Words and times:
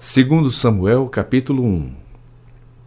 Segundo 0.00 0.48
Samuel, 0.48 1.08
capítulo 1.08 1.64
1 1.64 1.92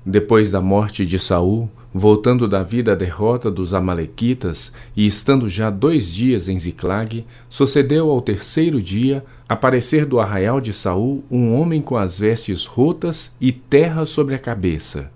Depois 0.05 0.49
da 0.49 0.61
morte 0.61 1.05
de 1.05 1.19
Saul, 1.19 1.69
voltando 1.93 2.47
da 2.47 2.63
derrota 2.63 3.51
dos 3.51 3.73
amalequitas 3.73 4.71
e 4.95 5.05
estando 5.05 5.49
já 5.49 5.69
dois 5.69 6.07
dias 6.07 6.47
em 6.47 6.57
Ziclag, 6.57 7.25
sucedeu 7.49 8.09
ao 8.09 8.21
terceiro 8.21 8.81
dia 8.81 9.25
aparecer 9.49 10.05
do 10.05 10.21
arraial 10.21 10.61
de 10.61 10.71
Saul 10.71 11.21
um 11.29 11.53
homem 11.53 11.81
com 11.81 11.97
as 11.97 12.17
vestes 12.17 12.65
rotas 12.65 13.35
e 13.41 13.51
terra 13.51 14.05
sobre 14.05 14.33
a 14.33 14.39
cabeça. 14.39 15.11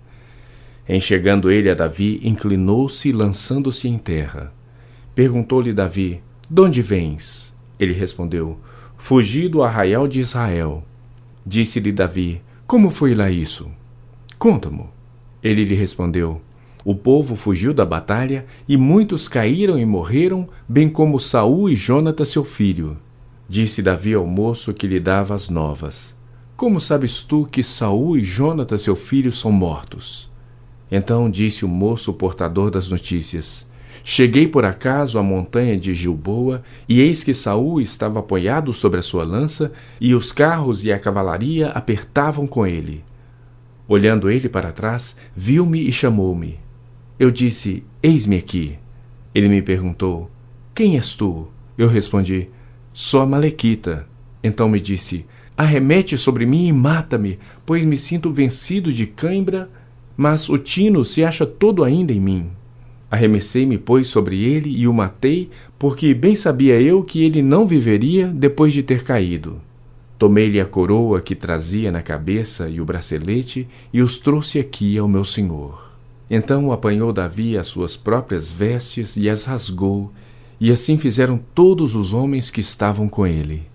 Enxergando 0.86 1.50
ele 1.50 1.70
a 1.70 1.74
Davi, 1.74 2.20
inclinou-se, 2.22 3.10
lançando-se 3.10 3.88
em 3.88 3.96
terra. 3.96 4.52
Perguntou-lhe 5.14 5.72
Davi: 5.72 6.22
De 6.50 6.60
onde 6.60 6.82
vens? 6.82 7.56
Ele 7.80 7.94
respondeu: 7.94 8.60
Fugi 8.98 9.48
do 9.48 9.62
arraial 9.62 10.06
de 10.06 10.20
Israel. 10.20 10.84
Disse-lhe 11.48 11.92
Davi: 11.92 12.42
Como 12.66 12.90
foi 12.90 13.14
lá 13.14 13.30
isso? 13.30 13.70
Conta-mo. 14.36 14.90
Ele 15.40 15.62
lhe 15.62 15.76
respondeu: 15.76 16.40
O 16.84 16.92
povo 16.92 17.36
fugiu 17.36 17.72
da 17.72 17.84
batalha 17.84 18.46
e 18.68 18.76
muitos 18.76 19.28
caíram 19.28 19.78
e 19.78 19.84
morreram, 19.86 20.48
bem 20.68 20.88
como 20.88 21.20
Saul 21.20 21.70
e 21.70 21.76
Jonatas 21.76 22.30
seu 22.30 22.44
filho. 22.44 22.98
Disse 23.48 23.80
Davi 23.80 24.12
ao 24.12 24.26
moço 24.26 24.74
que 24.74 24.88
lhe 24.88 24.98
dava 24.98 25.36
as 25.36 25.48
novas: 25.48 26.16
Como 26.56 26.80
sabes 26.80 27.22
tu 27.22 27.46
que 27.46 27.62
Saul 27.62 28.18
e 28.18 28.24
Jonatas 28.24 28.80
seu 28.80 28.96
filho 28.96 29.30
são 29.30 29.52
mortos? 29.52 30.28
Então 30.90 31.30
disse 31.30 31.64
o 31.64 31.68
moço 31.68 32.12
portador 32.12 32.72
das 32.72 32.90
notícias: 32.90 33.68
Cheguei 34.08 34.46
por 34.46 34.64
acaso 34.64 35.18
à 35.18 35.22
montanha 35.22 35.76
de 35.76 35.92
Gilboa, 35.92 36.62
e 36.88 37.00
eis 37.00 37.24
que 37.24 37.34
Saul 37.34 37.80
estava 37.80 38.20
apoiado 38.20 38.72
sobre 38.72 39.00
a 39.00 39.02
sua 39.02 39.24
lança, 39.24 39.72
e 40.00 40.14
os 40.14 40.30
carros 40.30 40.84
e 40.84 40.92
a 40.92 40.98
cavalaria 40.98 41.70
apertavam 41.70 42.46
com 42.46 42.64
ele. 42.64 43.02
Olhando 43.88 44.30
ele 44.30 44.48
para 44.48 44.70
trás, 44.70 45.16
viu-me 45.34 45.88
e 45.88 45.90
chamou-me. 45.90 46.56
Eu 47.18 47.32
disse: 47.32 47.82
Eis-me 48.00 48.36
aqui. 48.36 48.78
Ele 49.34 49.48
me 49.48 49.60
perguntou: 49.60 50.30
Quem 50.72 50.94
és 50.94 51.14
tu? 51.14 51.48
Eu 51.76 51.88
respondi: 51.88 52.48
Sou 52.92 53.22
a 53.22 53.26
Malequita. 53.26 54.06
Então 54.40 54.68
me 54.68 54.80
disse: 54.80 55.26
Arremete 55.56 56.16
sobre 56.16 56.46
mim 56.46 56.68
e 56.68 56.72
mata-me, 56.72 57.40
pois 57.66 57.84
me 57.84 57.96
sinto 57.96 58.32
vencido 58.32 58.92
de 58.92 59.04
cãibra, 59.04 59.68
mas 60.16 60.48
o 60.48 60.56
tino 60.56 61.04
se 61.04 61.24
acha 61.24 61.44
todo 61.44 61.82
ainda 61.82 62.12
em 62.12 62.20
mim. 62.20 62.52
Arremessei-me, 63.10 63.78
pois, 63.78 64.08
sobre 64.08 64.42
ele 64.42 64.68
e 64.68 64.88
o 64.88 64.92
matei, 64.92 65.50
porque 65.78 66.12
bem 66.12 66.34
sabia 66.34 66.80
eu 66.80 67.02
que 67.02 67.24
ele 67.24 67.40
não 67.40 67.66
viveria 67.66 68.26
depois 68.26 68.72
de 68.72 68.82
ter 68.82 69.04
caído. 69.04 69.60
Tomei-lhe 70.18 70.60
a 70.60 70.66
coroa 70.66 71.20
que 71.20 71.34
trazia 71.34 71.92
na 71.92 72.02
cabeça 72.02 72.68
e 72.68 72.80
o 72.80 72.84
bracelete 72.84 73.68
e 73.92 74.00
os 74.00 74.18
trouxe 74.18 74.58
aqui 74.58 74.96
ao 74.96 75.06
meu 75.06 75.24
senhor. 75.24 75.90
Então 76.28 76.72
apanhou 76.72 77.12
Davi 77.12 77.56
as 77.56 77.66
suas 77.66 77.96
próprias 77.96 78.50
vestes 78.50 79.16
e 79.16 79.28
as 79.28 79.44
rasgou, 79.44 80.10
e 80.58 80.72
assim 80.72 80.98
fizeram 80.98 81.38
todos 81.54 81.94
os 81.94 82.14
homens 82.14 82.50
que 82.50 82.60
estavam 82.60 83.08
com 83.08 83.26
ele. 83.26 83.66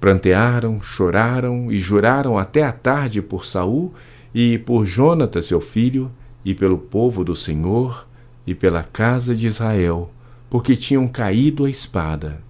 Prantearam, 0.00 0.82
choraram 0.82 1.70
e 1.70 1.78
juraram 1.78 2.38
até 2.38 2.64
a 2.64 2.72
tarde 2.72 3.20
por 3.20 3.44
Saul 3.44 3.92
e 4.34 4.58
por 4.58 4.84
Jonatas 4.86 5.46
seu 5.46 5.60
filho 5.60 6.10
e 6.44 6.54
pelo 6.54 6.78
povo 6.78 7.22
do 7.22 7.36
Senhor, 7.36 8.05
e 8.46 8.54
pela 8.54 8.84
casa 8.84 9.34
de 9.34 9.46
Israel, 9.46 10.10
porque 10.48 10.76
tinham 10.76 11.08
caído 11.08 11.64
a 11.64 11.70
espada. 11.70 12.40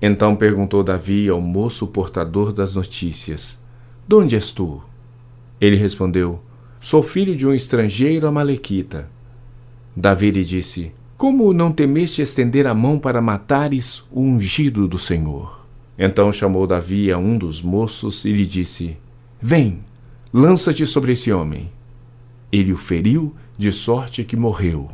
Então 0.00 0.36
perguntou 0.36 0.84
Davi 0.84 1.28
ao 1.28 1.40
moço 1.40 1.86
portador 1.86 2.52
das 2.52 2.74
notícias: 2.74 3.58
De 4.06 4.14
onde 4.14 4.34
és 4.34 4.52
tu? 4.52 4.82
Ele 5.60 5.76
respondeu: 5.76 6.40
Sou 6.80 7.02
filho 7.02 7.34
de 7.34 7.46
um 7.46 7.52
estrangeiro 7.52 8.26
amalequita. 8.26 9.08
Davi 9.96 10.30
lhe 10.30 10.44
disse: 10.44 10.92
Como 11.16 11.52
não 11.52 11.72
temeste 11.72 12.22
estender 12.22 12.66
a 12.66 12.74
mão 12.74 12.98
para 12.98 13.20
matares 13.20 14.04
o 14.12 14.20
ungido 14.20 14.86
do 14.86 14.98
Senhor? 14.98 15.66
Então 15.98 16.30
chamou 16.30 16.64
Davi 16.64 17.10
a 17.10 17.18
um 17.18 17.36
dos 17.36 17.60
moços 17.60 18.24
e 18.24 18.32
lhe 18.32 18.46
disse: 18.46 18.96
Vem, 19.42 19.80
lança-te 20.32 20.86
sobre 20.86 21.12
esse 21.12 21.32
homem. 21.32 21.72
Ele 22.52 22.72
o 22.72 22.76
feriu, 22.76 23.34
de 23.58 23.72
sorte 23.72 24.22
que 24.22 24.36
morreu. 24.36 24.88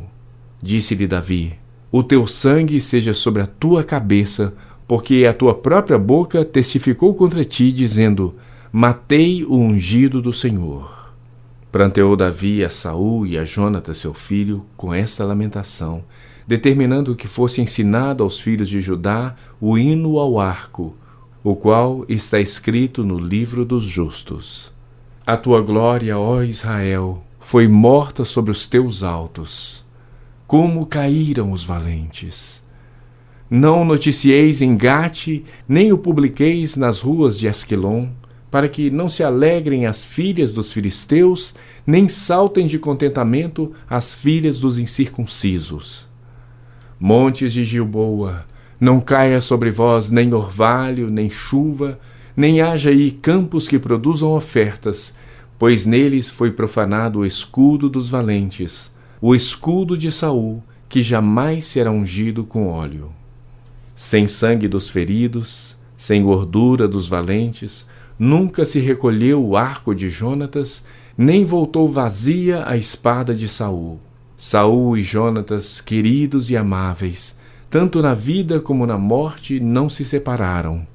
Disse-lhe 0.63 1.07
Davi: 1.07 1.55
O 1.91 2.03
teu 2.03 2.27
sangue 2.27 2.81
seja 2.81 3.13
sobre 3.13 3.43
a 3.43 3.47
tua 3.47 3.85
cabeça, 3.85 4.55
porque 4.87 5.27
a 5.29 5.33
tua 5.33 5.55
própria 5.55 5.99
boca 5.99 6.45
testificou 6.45 7.15
contra 7.15 7.45
ti, 7.45 7.73
dizendo: 7.73 8.35
Matei 8.73 9.45
o 9.45 9.57
ungido 9.57 10.21
do 10.21 10.33
Senhor. 10.33 11.13
Pranteou 11.71 12.15
Davi 12.15 12.65
a 12.65 12.69
Saul 12.69 13.27
e 13.27 13.37
a 13.37 13.45
Jonatas 13.45 13.99
seu 13.99 14.15
filho 14.15 14.65
com 14.77 14.95
esta 14.95 15.25
lamentação, 15.25 16.05
determinando 16.47 17.17
que 17.17 17.27
fosse 17.27 17.61
ensinado 17.61 18.23
aos 18.23 18.39
filhos 18.39 18.69
de 18.69 18.81
Judá 18.81 19.35
o 19.61 19.77
hino 19.77 20.19
ao 20.19 20.39
arco, 20.39 20.95
o 21.43 21.57
qual 21.57 22.05
está 22.09 22.41
escrito 22.41 23.03
no 23.03 23.19
livro 23.19 23.65
dos 23.65 23.85
justos. 23.85 24.73
A 25.27 25.37
tua 25.37 25.61
glória, 25.61 26.17
ó 26.17 26.43
Israel, 26.43 27.25
foi 27.41 27.67
morta 27.67 28.25
sobre 28.25 28.53
os 28.53 28.69
teus 28.69 29.03
altos 29.03 29.84
como 30.47 30.87
caíram 30.87 31.53
os 31.53 31.65
valentes. 31.65 32.63
Não 33.49 33.85
noticieis 33.85 34.61
em 34.61 34.77
Gate, 34.77 35.43
nem 35.69 35.93
o 35.93 35.99
publiqueis 35.99 36.77
nas 36.77 37.01
ruas 37.01 37.39
de 37.39 37.49
Asquilon, 37.49 38.09
para 38.51 38.69
que 38.69 38.91
não 38.91 39.09
se 39.09 39.23
alegrem 39.23 39.87
as 39.87 40.05
filhas 40.05 40.53
dos 40.53 40.73
filisteus, 40.73 41.55
nem 41.87 42.09
saltem 42.09 42.67
de 42.67 42.79
contentamento 42.79 43.73
as 43.89 44.15
filhas 44.15 44.59
dos 44.59 44.79
incircuncisos. 44.79 46.07
Montes 46.99 47.53
de 47.53 47.65
Gilboa, 47.65 48.47
não 48.79 49.01
caia 49.01 49.41
sobre 49.41 49.71
vós 49.71 50.11
nem 50.11 50.33
orvalho, 50.33 51.11
nem 51.11 51.29
chuva, 51.29 51.99
nem 52.37 52.61
haja 52.61 52.91
aí 52.91 53.11
campos 53.11 53.67
que 53.67 53.79
produzam 53.79 54.33
ofertas, 54.33 55.15
pois 55.59 55.85
neles 55.87 56.31
foi 56.31 56.51
profanado 56.51 57.21
o 57.21 57.27
escudo 57.27 57.89
dos 57.89 58.09
valentes 58.09 58.94
o 59.27 59.35
escudo 59.35 59.97
de 59.97 60.13
Saul, 60.13 60.63
que 60.87 61.01
jamais 61.01 61.65
será 61.65 61.91
ungido 61.91 62.45
com 62.45 62.69
óleo. 62.69 63.11
Sem 63.97 64.27
sangue 64.27 64.69
dos 64.69 64.91
feridos, 64.91 65.79
sem 65.97 66.23
gordura 66.23 66.87
dos 66.87 67.09
valentes, 67.09 67.89
nunca 68.19 68.67
se 68.67 68.81
recolheu 68.81 69.43
o 69.43 69.57
arco 69.57 69.95
de 69.95 70.11
Jonatas, 70.11 70.85
nem 71.17 71.43
voltou 71.43 71.89
vazia 71.89 72.69
a 72.69 72.77
espada 72.77 73.35
de 73.35 73.49
Saul. 73.49 73.99
Saul 74.37 74.95
e 74.99 75.03
Jonatas, 75.03 75.81
queridos 75.81 76.51
e 76.51 76.57
amáveis, 76.59 77.39
tanto 77.71 78.03
na 78.03 78.13
vida 78.13 78.61
como 78.61 78.87
na 78.87 78.99
morte, 78.99 79.59
não 79.59 79.89
se 79.89 80.05
separaram. 80.05 80.87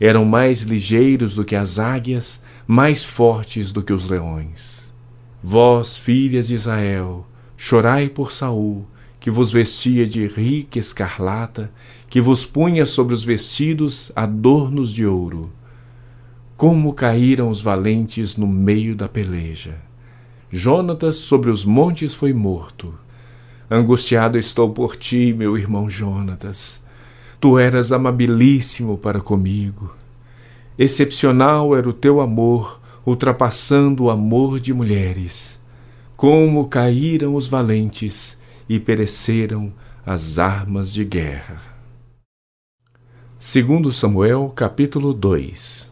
Eram 0.00 0.24
mais 0.24 0.62
ligeiros 0.62 1.36
do 1.36 1.44
que 1.44 1.54
as 1.54 1.78
águias, 1.78 2.42
mais 2.66 3.04
fortes 3.04 3.70
do 3.70 3.84
que 3.84 3.92
os 3.92 4.08
leões. 4.08 4.92
Vós, 5.40 5.96
filhas 5.96 6.48
de 6.48 6.56
Israel, 6.56 7.24
Chorai 7.60 8.08
por 8.08 8.30
Saul, 8.30 8.86
que 9.18 9.32
vos 9.32 9.50
vestia 9.50 10.06
de 10.06 10.28
rica 10.28 10.78
escarlata, 10.78 11.72
que 12.08 12.20
vos 12.20 12.46
punha 12.46 12.86
sobre 12.86 13.12
os 13.12 13.24
vestidos 13.24 14.12
adornos 14.14 14.94
de 14.94 15.04
ouro. 15.04 15.50
Como 16.56 16.94
caíram 16.94 17.50
os 17.50 17.60
valentes 17.60 18.36
no 18.36 18.46
meio 18.46 18.94
da 18.94 19.08
peleja. 19.08 19.74
Jonatas 20.48 21.16
sobre 21.16 21.50
os 21.50 21.64
montes 21.64 22.14
foi 22.14 22.32
morto. 22.32 22.94
Angustiado 23.68 24.38
estou 24.38 24.70
por 24.70 24.94
ti, 24.94 25.34
meu 25.36 25.58
irmão 25.58 25.90
Jonatas. 25.90 26.80
Tu 27.40 27.58
eras 27.58 27.90
amabilíssimo 27.90 28.96
para 28.96 29.20
comigo. 29.20 29.92
Excepcional 30.78 31.76
era 31.76 31.88
o 31.88 31.92
teu 31.92 32.20
amor, 32.20 32.80
ultrapassando 33.04 34.04
o 34.04 34.10
amor 34.10 34.60
de 34.60 34.72
mulheres 34.72 35.57
como 36.18 36.66
caíram 36.66 37.36
os 37.36 37.46
valentes 37.46 38.40
e 38.68 38.80
pereceram 38.80 39.72
as 40.04 40.36
armas 40.36 40.92
de 40.92 41.04
guerra. 41.04 41.60
Segundo 43.38 43.92
Samuel, 43.92 44.52
capítulo 44.52 45.14
2. 45.14 45.88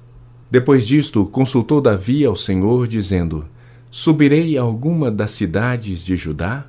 Depois 0.50 0.84
disto, 0.84 1.24
consultou 1.26 1.80
Davi 1.80 2.24
ao 2.24 2.34
Senhor, 2.34 2.88
dizendo: 2.88 3.46
Subirei 3.88 4.58
a 4.58 4.62
alguma 4.62 5.12
das 5.12 5.30
cidades 5.30 6.04
de 6.04 6.16
Judá? 6.16 6.66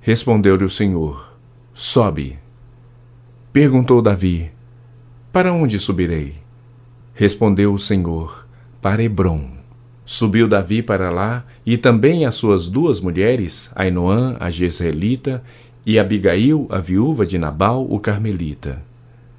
Respondeu-lhe 0.00 0.64
o 0.64 0.70
Senhor: 0.70 1.36
Sobe. 1.74 2.38
Perguntou 3.52 4.00
Davi: 4.00 4.52
Para 5.32 5.52
onde 5.52 5.80
subirei? 5.80 6.34
Respondeu 7.12 7.74
o 7.74 7.78
Senhor: 7.78 8.46
Para 8.80 9.02
Hebron. 9.02 9.59
Subiu 10.04 10.48
Davi 10.48 10.82
para 10.82 11.10
lá, 11.10 11.44
e 11.64 11.76
também 11.76 12.26
as 12.26 12.34
suas 12.34 12.68
duas 12.68 13.00
mulheres, 13.00 13.70
Ainoã, 13.74 14.36
a 14.40 14.50
Jezreelita, 14.50 15.42
e 15.86 15.98
Abigail, 15.98 16.66
a 16.70 16.78
viúva 16.78 17.26
de 17.26 17.38
Nabal, 17.38 17.86
o 17.88 17.98
Carmelita. 17.98 18.82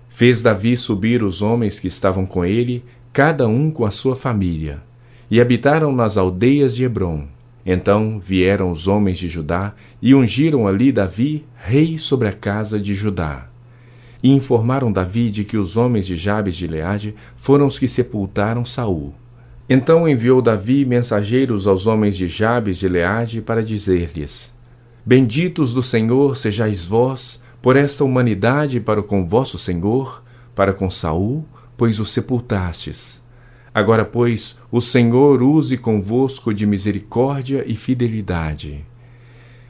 Fez 0.10 0.42
Davi 0.42 0.76
subir 0.76 1.24
os 1.24 1.42
homens 1.42 1.80
que 1.80 1.88
estavam 1.88 2.26
com 2.26 2.44
ele, 2.44 2.84
cada 3.14 3.48
um 3.48 3.70
com 3.72 3.86
a 3.86 3.92
sua 3.92 4.16
família. 4.16 4.82
e 5.32 5.40
habitaram 5.40 5.94
nas 5.94 6.18
aldeias 6.18 6.76
de 6.76 6.84
Hebron. 6.84 7.26
Então 7.66 8.20
vieram 8.20 8.70
os 8.70 8.86
homens 8.86 9.18
de 9.18 9.30
Judá 9.30 9.74
e 10.02 10.14
ungiram 10.14 10.68
ali 10.68 10.92
Davi, 10.92 11.46
rei 11.56 11.98
sobre 11.98 12.28
a 12.28 12.34
casa 12.34 12.78
de 12.78 12.94
Judá. 12.94 13.48
E 14.22 14.30
informaram 14.30 14.92
Davi 14.92 15.32
de 15.32 15.46
que 15.46 15.56
os 15.58 15.78
homens 15.78 16.06
de 16.06 16.18
Jabes 16.18 16.58
de 16.58 16.68
Leade 16.68 17.16
foram 17.38 17.66
os 17.66 17.80
que 17.80 17.88
sepultaram 17.88 18.66
Saul. 18.66 19.14
Então 19.74 20.06
enviou 20.06 20.42
Davi 20.42 20.84
mensageiros 20.84 21.66
aos 21.66 21.88
homens 21.88 22.18
de 22.18 22.28
Jabes 22.28 22.78
de 22.78 22.90
Leade 22.90 23.42
para 23.42 23.64
dizer-lhes: 23.64 24.54
Benditos 25.06 25.74
do 25.74 25.82
Senhor 25.82 26.36
sejais 26.36 26.84
vós 26.84 27.42
por 27.62 27.78
esta 27.78 28.04
humanidade 28.04 28.82
para 28.82 29.02
com 29.02 29.26
vosso 29.26 29.58
Senhor, 29.58 30.22
para 30.54 30.74
com 30.74 30.90
Saul, 30.90 31.46
pois 31.78 32.02
o 32.02 32.06
sepultastes. 32.06 33.24
Agora, 33.74 34.04
pois, 34.04 34.58
o 34.70 34.82
Senhor 34.82 35.42
use 35.42 35.78
convosco 35.78 36.54
de 36.54 36.66
misericórdia 36.68 37.64
e 37.66 37.74
fidelidade. 37.74 38.86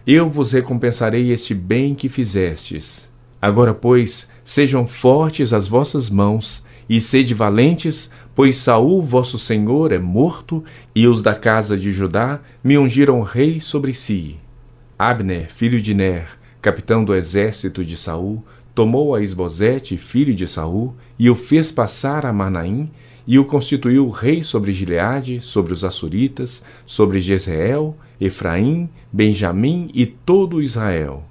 Eu 0.08 0.28
vos 0.28 0.52
recompensarei 0.52 1.32
este 1.32 1.54
bem 1.54 1.94
que 1.94 2.10
fizestes. 2.10 3.08
Agora, 3.40 3.72
pois, 3.72 4.32
sejam 4.44 4.88
fortes 4.88 5.54
as 5.54 5.68
vossas 5.68 6.10
mãos 6.10 6.66
e 6.92 7.00
sede 7.00 7.34
valentes, 7.34 8.12
pois 8.36 8.58
Saul, 8.58 9.02
vosso 9.02 9.40
senhor, 9.40 9.94
é 9.94 9.98
morto, 9.98 10.62
e 10.94 11.08
os 11.08 11.24
da 11.24 11.34
casa 11.34 11.78
de 11.78 11.90
Judá 11.90 12.42
me 12.62 12.78
ungiram 12.78 13.22
rei 13.22 13.62
sobre 13.62 13.94
si. 13.94 14.36
Abner, 15.00 15.50
filho 15.50 15.82
de 15.82 15.94
Ner, 15.94 16.28
capitão 16.62 17.06
do 17.06 17.16
exército 17.16 17.86
de 17.86 17.96
Saul, 17.96 18.44
tomou 18.76 19.16
a 19.16 19.24
Esbozete, 19.24 19.98
filho 19.98 20.36
de 20.36 20.46
Saul, 20.46 20.94
e 21.18 21.30
o 21.30 21.36
fez 21.36 21.72
passar 21.72 22.26
a 22.26 22.34
Manaim, 22.34 22.92
e 23.26 23.40
o 23.40 23.46
constituiu 23.46 24.10
rei 24.10 24.44
sobre 24.44 24.74
Gileade, 24.74 25.40
sobre 25.40 25.72
os 25.72 25.86
Assuritas, 25.86 26.62
sobre 26.86 27.22
Jezreel, 27.22 27.96
Efraim, 28.20 28.90
Benjamim 29.14 29.90
e 29.94 30.06
todo 30.06 30.62
Israel. 30.62 31.24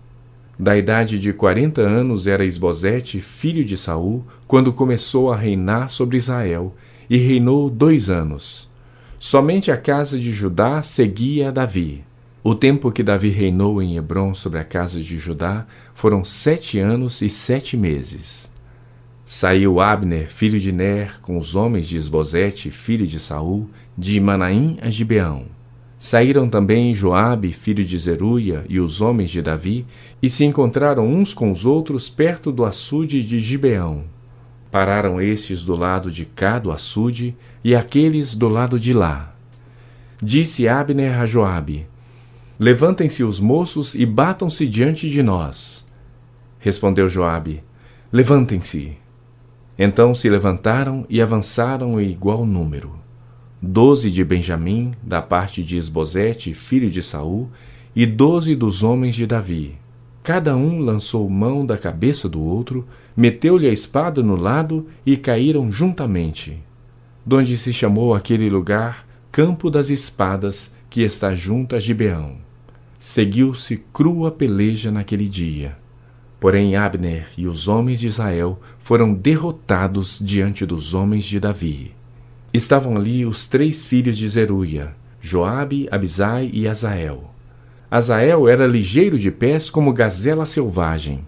Da 0.59 0.77
idade 0.77 1.19
de 1.19 1.33
quarenta 1.33 1.81
anos 1.81 2.27
era 2.27 2.45
Esbozete, 2.45 3.19
filho 3.21 3.65
de 3.65 3.79
Saul, 3.79 4.25
quando 4.51 4.73
começou 4.73 5.31
a 5.31 5.37
reinar 5.37 5.91
sobre 5.91 6.17
Israel, 6.17 6.75
e 7.09 7.17
reinou 7.19 7.71
dois 7.71 8.11
anos. 8.11 8.69
Somente 9.17 9.71
a 9.71 9.77
casa 9.77 10.19
de 10.19 10.33
Judá 10.33 10.83
seguia 10.83 11.51
a 11.51 11.53
Davi. 11.53 12.03
O 12.43 12.57
tempo 12.57 12.91
que 12.91 13.05
Davi 13.05 13.29
reinou 13.29 13.81
em 13.81 13.97
Hebron 13.97 14.35
sobre 14.35 14.59
a 14.59 14.65
casa 14.65 15.01
de 15.01 15.19
Judá 15.19 15.69
foram 15.95 16.25
sete 16.25 16.81
anos 16.81 17.23
e 17.23 17.29
sete 17.29 17.77
meses. 17.77 18.51
Saiu 19.25 19.79
Abner, 19.79 20.29
filho 20.29 20.59
de 20.59 20.73
Ner, 20.73 21.21
com 21.21 21.39
os 21.39 21.55
homens 21.55 21.87
de 21.87 21.97
Esbozete, 21.97 22.73
filho 22.73 23.07
de 23.07 23.21
Saul, 23.21 23.71
de 23.97 24.19
Manaim 24.19 24.79
a 24.83 24.91
Gibeão. 24.91 25.45
Saíram 25.97 26.49
também 26.49 26.93
Joabe, 26.93 27.53
filho 27.53 27.85
de 27.85 27.97
Zeruia, 27.97 28.65
e 28.69 28.81
os 28.81 29.01
homens 29.01 29.31
de 29.31 29.43
Davi, 29.43 29.87
e 30.21 30.29
se 30.29 30.45
encontraram 30.45 31.07
uns 31.07 31.33
com 31.33 31.53
os 31.53 31.65
outros 31.65 32.09
perto 32.09 32.51
do 32.51 32.65
açude 32.65 33.23
de 33.23 33.39
Gibeão. 33.39 34.07
Pararam 34.71 35.21
estes 35.21 35.65
do 35.65 35.77
lado 35.77 36.11
de 36.11 36.25
cá 36.25 36.59
do 36.59 36.71
açude, 36.71 37.37
e 37.65 37.75
aqueles 37.75 38.35
do 38.35 38.49
lado 38.49 38.79
de 38.79 38.93
lá. 38.93 39.35
Disse 40.23 40.69
Abner 40.69 41.19
a 41.19 41.27
Joabe: 41.27 41.87
Levantem-se 42.59 43.25
os 43.25 43.41
moços 43.41 43.95
e 43.95 44.05
batam-se 44.07 44.69
diante 44.69 45.11
de 45.11 45.23
nós. 45.23 45.85
Respondeu 46.59 47.09
Joabe: 47.09 47.65
Levantem-se. 48.13 48.99
Então 49.79 50.15
se 50.15 50.29
levantaram 50.29 51.07
e 51.09 51.23
avançaram 51.23 51.99
em 51.99 52.11
igual 52.11 52.45
número. 52.45 53.01
Doze 53.63 54.11
de 54.11 54.23
Benjamim, 54.23 54.93
da 55.03 55.23
parte 55.23 55.65
de 55.65 55.79
Esbozete, 55.79 56.55
filho 56.55 56.91
de 56.91 57.03
Saul, 57.03 57.51
e 57.97 58.05
doze 58.07 58.55
dos 58.55 58.83
homens 58.83 59.15
de 59.15 59.27
Davi. 59.27 59.80
Cada 60.33 60.57
um 60.57 60.79
lançou 60.79 61.29
mão 61.29 61.67
da 61.67 61.77
cabeça 61.77 62.29
do 62.29 62.41
outro, 62.41 62.87
meteu-lhe 63.17 63.67
a 63.67 63.73
espada 63.73 64.23
no 64.23 64.37
lado 64.37 64.87
e 65.05 65.17
caíram 65.17 65.73
juntamente. 65.73 66.63
Donde 67.27 67.59
se 67.59 67.73
chamou 67.73 68.15
aquele 68.15 68.49
lugar 68.49 69.05
Campo 69.33 69.69
das 69.69 69.91
Espadas, 69.91 70.73
que 70.89 71.03
está 71.03 71.35
junto 71.35 71.75
a 71.75 71.81
Gibeão. 71.81 72.37
Seguiu-se 72.97 73.83
crua 73.93 74.31
peleja 74.31 74.93
naquele 74.93 75.29
dia. 75.29 75.77
Porém, 76.39 76.77
Abner 76.77 77.27
e 77.37 77.49
os 77.49 77.67
homens 77.67 77.99
de 77.99 78.07
Israel 78.07 78.61
foram 78.79 79.13
derrotados 79.13 80.21
diante 80.23 80.65
dos 80.65 80.95
homens 80.95 81.25
de 81.25 81.41
Davi. 81.41 81.91
Estavam 82.55 82.97
ali 82.97 83.27
os 83.27 83.49
três 83.49 83.85
filhos 83.85 84.17
de 84.17 84.29
Zeruia, 84.29 84.95
Joabe, 85.21 85.89
Abisai 85.91 86.49
e 86.53 86.69
Azael. 86.69 87.35
Azael 87.91 88.49
era 88.49 88.69
ligeiro 88.69 89.19
de 89.19 89.33
pés 89.33 89.69
como 89.69 89.93
gazela 89.93 90.47
selvagem. 90.47 91.27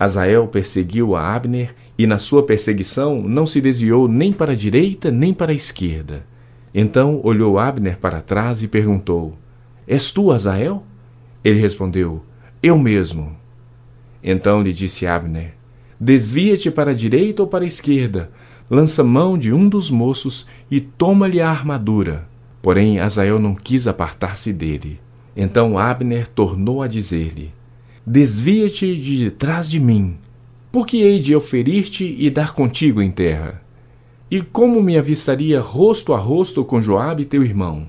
Azael 0.00 0.48
perseguiu 0.48 1.14
a 1.14 1.34
Abner 1.34 1.74
e 1.98 2.06
na 2.06 2.18
sua 2.18 2.44
perseguição 2.44 3.20
não 3.20 3.44
se 3.44 3.60
desviou 3.60 4.08
nem 4.08 4.32
para 4.32 4.52
a 4.52 4.56
direita 4.56 5.10
nem 5.10 5.34
para 5.34 5.52
a 5.52 5.54
esquerda. 5.54 6.24
Então 6.74 7.20
olhou 7.22 7.58
Abner 7.58 7.98
para 7.98 8.22
trás 8.22 8.62
e 8.62 8.68
perguntou: 8.68 9.34
És 9.86 10.10
tu 10.10 10.32
Azael? 10.32 10.82
Ele 11.44 11.60
respondeu: 11.60 12.24
Eu 12.62 12.78
mesmo. 12.78 13.36
Então 14.24 14.62
lhe 14.62 14.72
disse 14.72 15.06
Abner: 15.06 15.54
Desvia-te 16.00 16.70
para 16.70 16.92
a 16.92 16.94
direita 16.94 17.42
ou 17.42 17.48
para 17.48 17.64
a 17.64 17.66
esquerda, 17.66 18.30
lança 18.70 19.04
mão 19.04 19.36
de 19.36 19.52
um 19.52 19.68
dos 19.68 19.90
moços 19.90 20.46
e 20.70 20.80
toma-lhe 20.80 21.42
a 21.42 21.50
armadura. 21.50 22.26
Porém, 22.62 22.98
Azael 22.98 23.38
não 23.38 23.54
quis 23.54 23.86
apartar-se 23.86 24.54
dele. 24.54 24.98
Então 25.36 25.78
Abner 25.78 26.26
tornou 26.28 26.82
a 26.82 26.86
dizer-lhe: 26.86 27.52
Desvia-te 28.06 28.96
de 28.96 29.24
detrás 29.24 29.70
de 29.70 29.80
mim, 29.80 30.16
porque 30.70 30.98
hei 30.98 31.20
de 31.20 31.32
eu 31.32 31.40
ferir-te 31.40 32.16
e 32.18 32.30
dar 32.30 32.54
contigo 32.54 33.00
em 33.00 33.10
terra. 33.10 33.62
E 34.30 34.40
como 34.40 34.82
me 34.82 34.96
avistaria 34.96 35.60
rosto 35.60 36.14
a 36.14 36.18
rosto 36.18 36.64
com 36.64 36.80
Joabe 36.80 37.24
teu 37.24 37.42
irmão? 37.42 37.86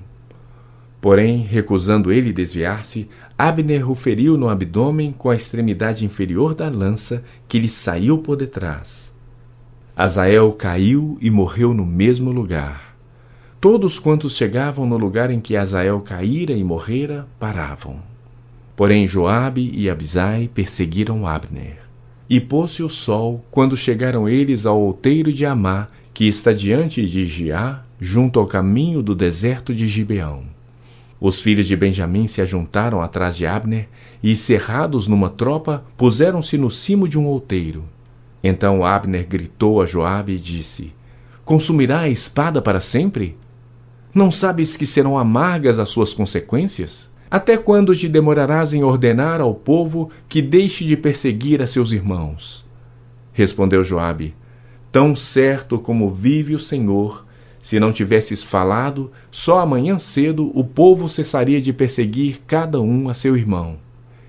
Porém, 1.00 1.42
recusando 1.42 2.12
ele 2.12 2.32
desviar-se, 2.32 3.08
Abner 3.36 3.90
o 3.90 3.94
feriu 3.94 4.38
no 4.38 4.48
abdômen 4.48 5.12
com 5.12 5.28
a 5.28 5.36
extremidade 5.36 6.04
inferior 6.04 6.54
da 6.54 6.68
lança 6.68 7.24
que 7.46 7.58
lhe 7.58 7.68
saiu 7.68 8.18
por 8.18 8.36
detrás. 8.36 9.14
Azael 9.96 10.52
caiu 10.52 11.18
e 11.20 11.30
morreu 11.30 11.74
no 11.74 11.84
mesmo 11.84 12.32
lugar. 12.32 12.93
Todos 13.64 13.98
quantos 13.98 14.36
chegavam 14.36 14.84
no 14.84 14.98
lugar 14.98 15.30
em 15.30 15.40
que 15.40 15.56
Azael 15.56 15.98
caíra 16.02 16.52
e 16.52 16.62
morrera, 16.62 17.26
paravam. 17.40 17.96
Porém 18.76 19.06
Joabe 19.06 19.72
e 19.74 19.88
Abisai 19.88 20.50
perseguiram 20.52 21.26
Abner. 21.26 21.78
E 22.28 22.38
pôs-se 22.38 22.82
o 22.82 22.90
sol 22.90 23.42
quando 23.50 23.74
chegaram 23.74 24.28
eles 24.28 24.66
ao 24.66 24.78
outeiro 24.78 25.32
de 25.32 25.46
Amá, 25.46 25.86
que 26.12 26.28
está 26.28 26.52
diante 26.52 27.06
de 27.06 27.24
Giá, 27.24 27.82
junto 27.98 28.38
ao 28.38 28.46
caminho 28.46 29.02
do 29.02 29.14
deserto 29.14 29.74
de 29.74 29.88
Gibeão. 29.88 30.42
Os 31.18 31.40
filhos 31.40 31.66
de 31.66 31.74
Benjamim 31.74 32.26
se 32.26 32.42
ajuntaram 32.42 33.00
atrás 33.00 33.34
de 33.34 33.46
Abner 33.46 33.88
e, 34.22 34.36
cerrados 34.36 35.08
numa 35.08 35.30
tropa, 35.30 35.82
puseram-se 35.96 36.58
no 36.58 36.70
cimo 36.70 37.08
de 37.08 37.18
um 37.18 37.24
outeiro. 37.24 37.82
Então 38.42 38.84
Abner 38.84 39.26
gritou 39.26 39.80
a 39.80 39.86
Joabe 39.86 40.34
e 40.34 40.38
disse: 40.38 40.92
Consumirá 41.46 42.00
a 42.00 42.10
espada 42.10 42.60
para 42.60 42.78
sempre? 42.78 43.38
Não 44.14 44.30
sabes 44.30 44.76
que 44.76 44.86
serão 44.86 45.18
amargas 45.18 45.80
as 45.80 45.88
suas 45.88 46.14
consequências? 46.14 47.12
Até 47.28 47.56
quando 47.56 47.96
te 47.96 48.08
demorarás 48.08 48.72
em 48.72 48.84
ordenar 48.84 49.40
ao 49.40 49.52
povo 49.52 50.08
que 50.28 50.40
deixe 50.40 50.84
de 50.84 50.96
perseguir 50.96 51.60
a 51.60 51.66
seus 51.66 51.90
irmãos? 51.90 52.64
Respondeu 53.32 53.82
Joabe: 53.82 54.32
Tão 54.92 55.16
certo 55.16 55.80
como 55.80 56.12
vive 56.12 56.54
o 56.54 56.60
Senhor, 56.60 57.26
se 57.60 57.80
não 57.80 57.90
tivesses 57.90 58.40
falado, 58.40 59.10
só 59.32 59.58
amanhã 59.58 59.98
cedo 59.98 60.52
o 60.54 60.62
povo 60.62 61.08
cessaria 61.08 61.60
de 61.60 61.72
perseguir 61.72 62.40
cada 62.46 62.80
um 62.80 63.08
a 63.08 63.14
seu 63.14 63.36
irmão. 63.36 63.78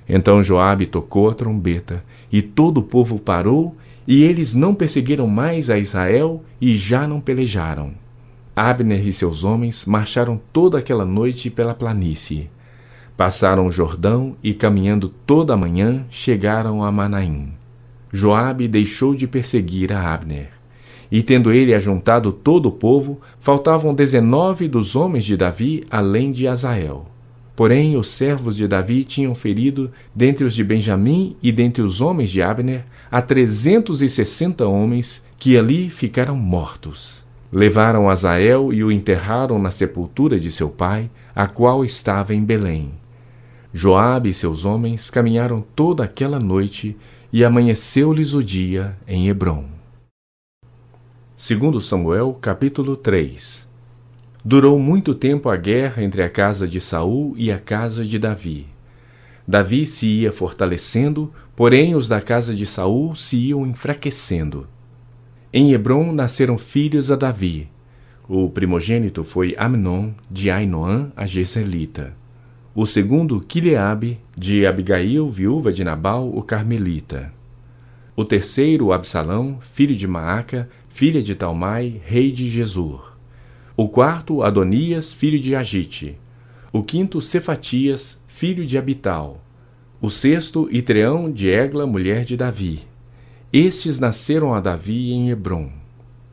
Então 0.10 0.42
Joabe 0.42 0.88
tocou 0.88 1.30
a 1.30 1.36
trombeta, 1.36 2.04
e 2.32 2.42
todo 2.42 2.80
o 2.80 2.84
povo 2.84 3.20
parou, 3.20 3.75
e 4.08 4.24
eles 4.24 4.56
não 4.56 4.74
perseguiram 4.74 5.27
mais 5.27 5.70
a 5.70 5.77
Israel 5.77 6.44
e 6.60 6.75
já 6.75 7.08
não 7.08 7.22
pelejaram. 7.22 7.94
Abner 8.55 9.05
e 9.05 9.12
seus 9.12 9.43
homens 9.43 9.85
marcharam 9.85 10.39
toda 10.53 10.77
aquela 10.77 11.03
noite 11.03 11.50
pela 11.50 11.74
planície. 11.74 12.50
Passaram 13.17 13.67
o 13.67 13.71
Jordão 13.71 14.38
e, 14.41 14.53
caminhando 14.53 15.09
toda 15.25 15.53
a 15.53 15.57
manhã, 15.57 16.05
chegaram 16.09 16.81
a 16.81 16.89
Manaim. 16.89 17.53
Joabe 18.13 18.69
deixou 18.69 19.13
de 19.13 19.27
perseguir 19.27 19.91
a 19.91 20.13
Abner. 20.13 20.50
E 21.12 21.21
tendo 21.21 21.51
ele 21.51 21.74
ajuntado 21.74 22.31
todo 22.31 22.67
o 22.67 22.71
povo, 22.71 23.19
faltavam 23.41 23.93
dezenove 23.93 24.69
dos 24.69 24.95
homens 24.95 25.25
de 25.25 25.35
Davi, 25.35 25.85
além 25.91 26.31
de 26.31 26.47
Azael. 26.47 27.07
Porém, 27.57 27.97
os 27.97 28.07
servos 28.07 28.55
de 28.55 28.67
Davi 28.67 29.03
tinham 29.03 29.35
ferido, 29.35 29.91
dentre 30.13 30.45
os 30.45 30.53
de 30.53 30.63
Benjamim 30.63 31.35
e 31.43 31.51
dentre 31.51 31.81
os 31.81 32.00
homens 32.00 32.29
de 32.31 32.41
Abner, 32.41 32.85
a 33.12 33.21
trezentos 33.21 34.01
e 34.01 34.07
sessenta 34.07 34.65
homens, 34.65 35.25
que 35.38 35.57
ali 35.57 35.89
ficaram 35.89 36.38
mortos. 36.38 37.25
Levaram 37.52 38.10
Azael 38.10 38.74
e 38.74 38.84
o 38.84 38.92
enterraram 38.92 39.60
na 39.60 39.72
sepultura 39.72 40.40
de 40.40 40.52
seu 40.52 40.70
pai, 40.70 41.10
a 41.36 41.48
qual 41.48 41.86
estava 41.86 42.34
em 42.34 42.44
Belém. 42.44 42.94
Joabe 43.74 44.30
e 44.30 44.34
seus 44.34 44.66
homens 44.66 45.10
caminharam 45.10 45.64
toda 45.75 46.04
aquela 46.04 46.40
noite 46.40 46.98
e 47.32 47.44
amanheceu-lhes 47.44 48.34
o 48.34 48.44
dia 48.44 48.98
em 49.08 49.28
Hebrom. 49.28 49.66
Segundo 51.36 51.82
Samuel, 51.82 52.38
capítulo 52.42 52.96
3. 52.96 53.68
Durou 54.44 54.80
muito 54.80 55.14
tempo 55.14 55.50
a 55.50 55.58
guerra 55.58 56.02
entre 56.04 56.24
a 56.24 56.30
casa 56.30 56.68
de 56.68 56.80
Saul 56.80 57.34
e 57.36 57.52
a 57.52 57.60
casa 57.60 58.06
de 58.06 58.18
Davi. 58.18 58.68
Davi 59.48 59.86
se 59.86 60.08
ia 60.08 60.32
fortalecendo, 60.32 61.32
porém 61.56 61.94
os 61.94 62.08
da 62.08 62.22
casa 62.22 62.56
de 62.56 62.66
Saul 62.66 63.16
se 63.16 63.38
iam 63.38 63.68
enfraquecendo. 63.68 64.68
Em 65.57 65.71
Hebron 65.71 66.12
nasceram 66.12 66.57
filhos 66.57 67.09
a 67.09 67.15
Davi. 67.15 67.69
O 68.27 68.50
primogênito 68.50 69.24
foi 69.24 69.55
Amnon, 69.57 70.12
de 70.29 70.51
Ainoã, 70.51 71.13
a 71.15 71.25
Geselita. 71.25 72.13
O 72.75 72.85
segundo, 72.85 73.39
Quileabe, 73.39 74.19
de 74.38 74.67
Abigail, 74.67 75.29
viúva 75.29 75.71
de 75.71 75.81
Nabal, 75.81 76.27
o 76.27 76.43
Carmelita. 76.43 77.31
O 78.17 78.25
terceiro, 78.25 78.91
Absalão, 78.91 79.57
filho 79.62 79.95
de 79.95 80.05
Maaca, 80.05 80.67
filha 80.89 81.24
de 81.24 81.33
Talmai, 81.33 82.01
rei 82.03 82.33
de 82.33 82.50
Jesur. 82.50 83.17
O 83.77 83.88
quarto, 83.88 84.43
Adonias, 84.43 85.13
filho 85.13 85.39
de 85.39 85.55
Agite. 85.55 86.17
O 86.74 86.83
quinto, 86.83 87.21
Cefatias, 87.21 88.21
filho 88.27 88.65
de 88.65 88.77
Abital. 88.77 89.41
O 90.01 90.09
sexto, 90.09 90.67
Itreão 90.69 91.31
de 91.31 91.47
Egla, 91.47 91.88
mulher 91.88 92.25
de 92.25 92.35
Davi. 92.35 92.93
Estes 93.54 94.00
nasceram 94.00 94.54
a 94.54 94.60
Davi 94.60 95.12
em 95.12 95.30
Hebron. 95.30 95.70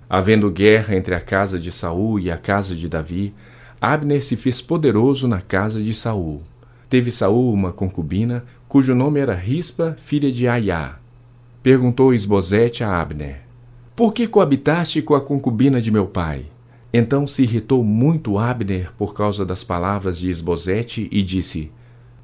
Havendo 0.08 0.50
guerra 0.50 0.96
entre 0.96 1.14
a 1.14 1.20
casa 1.20 1.58
de 1.58 1.70
Saul 1.70 2.18
e 2.18 2.30
a 2.30 2.38
casa 2.38 2.74
de 2.74 2.88
Davi, 2.88 3.34
Abner 3.80 4.22
se 4.22 4.36
fez 4.36 4.60
poderoso 4.60 5.28
na 5.28 5.40
casa 5.40 5.80
de 5.80 5.94
Saul. 5.94 6.42
Teve 6.88 7.10
Saul 7.10 7.52
uma 7.52 7.72
concubina, 7.72 8.44
cujo 8.68 8.94
nome 8.94 9.20
era 9.20 9.34
Rispa, 9.34 9.96
filha 10.02 10.30
de 10.32 10.48
Aiá. 10.48 10.98
Perguntou 11.62 12.12
Esbozete 12.12 12.82
a 12.82 13.00
Abner: 13.00 13.42
Por 13.94 14.12
que 14.12 14.26
coabitaste 14.26 15.00
com 15.00 15.14
a 15.14 15.20
concubina 15.20 15.80
de 15.80 15.90
meu 15.90 16.06
pai? 16.06 16.46
Então 16.92 17.26
se 17.26 17.44
irritou 17.44 17.84
muito 17.84 18.36
Abner 18.36 18.92
por 18.98 19.14
causa 19.14 19.46
das 19.46 19.62
palavras 19.62 20.18
de 20.18 20.28
Esbozete 20.28 21.08
e 21.10 21.22
disse: 21.22 21.70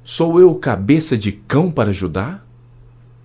Sou 0.03 0.39
eu 0.39 0.53
cabeça 0.55 1.17
de 1.17 1.31
cão 1.31 1.71
para 1.71 1.93
Judá? 1.93 2.41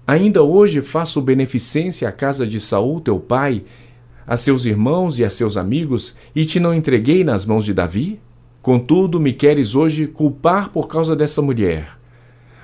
Ainda 0.06 0.42
hoje 0.42 0.82
faço 0.82 1.22
beneficência 1.22 2.08
à 2.08 2.12
casa 2.12 2.46
de 2.46 2.60
Saul, 2.60 3.00
teu 3.00 3.18
pai, 3.18 3.64
a 4.26 4.36
seus 4.36 4.66
irmãos 4.66 5.18
e 5.18 5.24
a 5.24 5.30
seus 5.30 5.56
amigos, 5.56 6.14
e 6.36 6.44
te 6.44 6.60
não 6.60 6.74
entreguei 6.74 7.24
nas 7.24 7.46
mãos 7.46 7.64
de 7.64 7.72
Davi? 7.72 8.20
Contudo, 8.60 9.18
me 9.18 9.32
queres 9.32 9.74
hoje 9.74 10.06
culpar 10.06 10.70
por 10.70 10.88
causa 10.88 11.16
desta 11.16 11.40
mulher. 11.40 11.98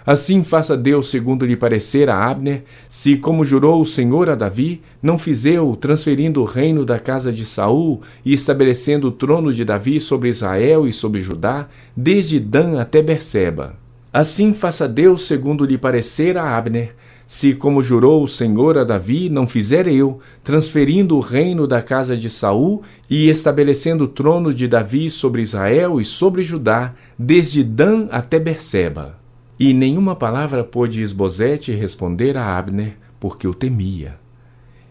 Assim 0.04 0.42
faça 0.42 0.76
Deus 0.76 1.10
segundo 1.10 1.46
lhe 1.46 1.56
parecer 1.56 2.08
a 2.10 2.26
Abner, 2.28 2.64
se, 2.88 3.16
como 3.16 3.44
jurou 3.44 3.80
o 3.80 3.86
Senhor 3.86 4.28
a 4.28 4.34
Davi, 4.34 4.82
não 5.02 5.18
fiz 5.18 5.44
eu, 5.44 5.76
transferindo 5.76 6.42
o 6.42 6.46
reino 6.46 6.84
da 6.84 6.98
casa 6.98 7.32
de 7.32 7.44
Saul 7.44 8.00
e 8.24 8.32
estabelecendo 8.32 9.08
o 9.08 9.12
trono 9.12 9.52
de 9.52 9.64
Davi 9.64 10.00
sobre 10.00 10.28
Israel 10.28 10.86
e 10.86 10.92
sobre 10.92 11.22
Judá, 11.22 11.68
desde 11.96 12.40
Dan 12.40 12.80
até 12.80 13.02
Berseba. 13.02 13.76
Assim 14.12 14.52
faça 14.52 14.88
Deus 14.88 15.26
segundo 15.26 15.64
lhe 15.64 15.78
parecer 15.78 16.36
a 16.36 16.56
Abner, 16.56 16.94
se, 17.32 17.54
como 17.54 17.80
jurou 17.80 18.24
o 18.24 18.28
Senhor 18.28 18.76
a 18.76 18.82
Davi, 18.82 19.28
não 19.28 19.46
fizer 19.46 19.86
eu, 19.86 20.18
transferindo 20.42 21.16
o 21.16 21.20
reino 21.20 21.64
da 21.64 21.80
casa 21.80 22.16
de 22.16 22.28
Saul 22.28 22.82
e 23.08 23.30
estabelecendo 23.30 24.02
o 24.02 24.08
trono 24.08 24.52
de 24.52 24.66
Davi 24.66 25.08
sobre 25.08 25.40
Israel 25.40 26.00
e 26.00 26.04
sobre 26.04 26.42
Judá, 26.42 26.92
desde 27.16 27.62
Dan 27.62 28.08
até 28.10 28.40
Berseba. 28.40 29.16
E 29.60 29.72
nenhuma 29.72 30.16
palavra 30.16 30.64
pôde 30.64 31.02
Esbozete 31.02 31.70
responder 31.70 32.36
a 32.36 32.58
Abner, 32.58 32.96
porque 33.20 33.46
o 33.46 33.54
temia. 33.54 34.18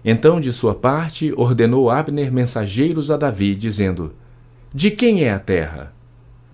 Então, 0.04 0.40
de 0.40 0.54
sua 0.54 0.74
parte, 0.74 1.34
ordenou 1.36 1.90
Abner 1.90 2.32
mensageiros 2.32 3.12
a 3.12 3.18
Davi, 3.18 3.54
dizendo: 3.54 4.14
De 4.74 4.90
quem 4.90 5.26
é 5.26 5.34
a 5.34 5.40
terra? 5.40 5.94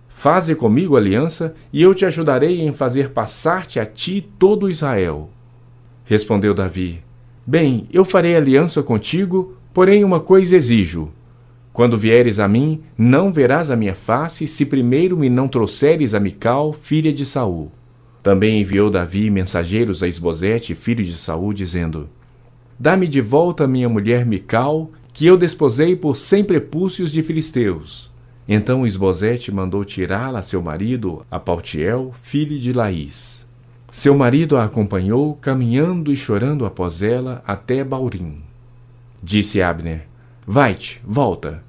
Faze 0.07 0.55
comigo 0.55 0.97
aliança, 0.97 1.53
e 1.71 1.83
eu 1.83 1.93
te 1.93 2.07
ajudarei 2.07 2.61
em 2.61 2.73
fazer 2.73 3.11
passar-te 3.11 3.79
a 3.79 3.85
ti 3.85 4.27
todo 4.39 4.67
Israel. 4.67 5.29
Respondeu 6.05 6.53
Davi: 6.53 7.01
Bem, 7.45 7.87
eu 7.91 8.05
farei 8.05 8.35
aliança 8.35 8.83
contigo, 8.83 9.57
porém 9.73 10.03
uma 10.03 10.19
coisa 10.19 10.55
exijo. 10.55 11.09
Quando 11.73 11.97
vieres 11.97 12.39
a 12.39 12.47
mim, 12.47 12.81
não 12.97 13.33
verás 13.33 13.69
a 13.69 13.75
minha 13.75 13.95
face, 13.95 14.47
se 14.47 14.65
primeiro 14.65 15.17
me 15.17 15.29
não 15.29 15.47
trouxeres 15.47 16.13
a 16.13 16.19
Mical, 16.19 16.71
filha 16.71 17.11
de 17.11 17.25
Saul. 17.25 17.71
Também 18.23 18.61
enviou 18.61 18.89
Davi 18.89 19.29
mensageiros 19.29 20.01
a 20.01 20.07
Esbozete, 20.07 20.73
filho 20.73 21.03
de 21.03 21.13
Saul, 21.13 21.53
dizendo: 21.53 22.07
Dá-me 22.79 23.07
de 23.07 23.19
volta 23.19 23.67
minha 23.67 23.89
mulher 23.89 24.25
Mical, 24.25 24.91
que 25.11 25.25
eu 25.25 25.35
desposei 25.35 25.95
por 25.95 26.15
cem 26.15 26.43
prepúcios 26.43 27.11
de 27.11 27.23
filisteus. 27.23 28.11
Então 28.47 28.85
Esbozete 28.85 29.51
mandou 29.51 29.83
tirá-la 29.83 30.39
a 30.39 30.43
seu 30.43 30.61
marido, 30.61 31.25
a 31.31 31.39
Pautiel, 31.39 32.11
filho 32.21 32.59
de 32.59 32.71
Laís. 32.71 33.44
Seu 33.95 34.13
marido 34.13 34.57
a 34.57 34.65
acompanhou, 34.65 35.35
caminhando 35.35 36.11
e 36.11 36.17
chorando 36.17 36.65
após 36.65 37.01
ela 37.01 37.41
até 37.47 37.81
Baurim. 37.81 38.41
Disse 39.23 39.61
Abner: 39.61 40.05
Vai-te, 40.45 41.01
volta. 41.01 41.63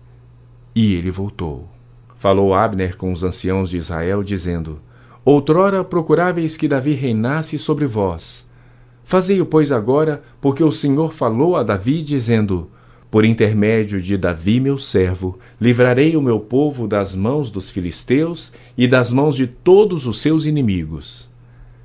E 0.74 0.96
ele 0.96 1.08
voltou. 1.08 1.68
Falou 2.16 2.52
Abner 2.52 2.96
com 2.96 3.12
os 3.12 3.22
anciãos 3.22 3.70
de 3.70 3.78
Israel, 3.78 4.24
dizendo: 4.24 4.80
Outrora 5.24 5.84
procuráveis 5.84 6.56
que 6.56 6.66
Davi 6.66 6.94
reinasse 6.94 7.60
sobre 7.60 7.86
vós. 7.86 8.50
Fazei-o, 9.04 9.46
pois, 9.46 9.70
agora, 9.70 10.20
porque 10.40 10.64
o 10.64 10.72
Senhor 10.72 11.12
falou 11.12 11.54
a 11.54 11.62
Davi, 11.62 12.02
dizendo: 12.02 12.68
Por 13.08 13.24
intermédio 13.24 14.02
de 14.02 14.18
Davi, 14.18 14.58
meu 14.58 14.78
servo, 14.78 15.38
livrarei 15.60 16.16
o 16.16 16.20
meu 16.20 16.40
povo 16.40 16.88
das 16.88 17.14
mãos 17.14 17.52
dos 17.52 17.70
filisteus 17.70 18.52
e 18.76 18.88
das 18.88 19.12
mãos 19.12 19.36
de 19.36 19.46
todos 19.46 20.08
os 20.08 20.20
seus 20.20 20.44
inimigos. 20.44 21.35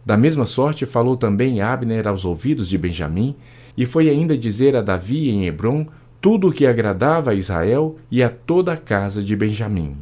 Da 0.05 0.17
mesma 0.17 0.45
sorte 0.45 0.85
falou 0.85 1.15
também 1.15 1.61
Abner 1.61 2.07
aos 2.07 2.25
ouvidos 2.25 2.67
de 2.67 2.77
Benjamim, 2.77 3.35
e 3.77 3.85
foi 3.85 4.09
ainda 4.09 4.37
dizer 4.37 4.75
a 4.75 4.81
Davi 4.81 5.29
em 5.29 5.45
Hebron 5.45 5.85
tudo 6.19 6.49
o 6.49 6.51
que 6.51 6.65
agradava 6.65 7.31
a 7.31 7.33
Israel 7.33 7.97
e 8.09 8.21
a 8.21 8.29
toda 8.29 8.73
a 8.73 8.77
casa 8.77 9.23
de 9.23 9.35
Benjamim. 9.35 9.95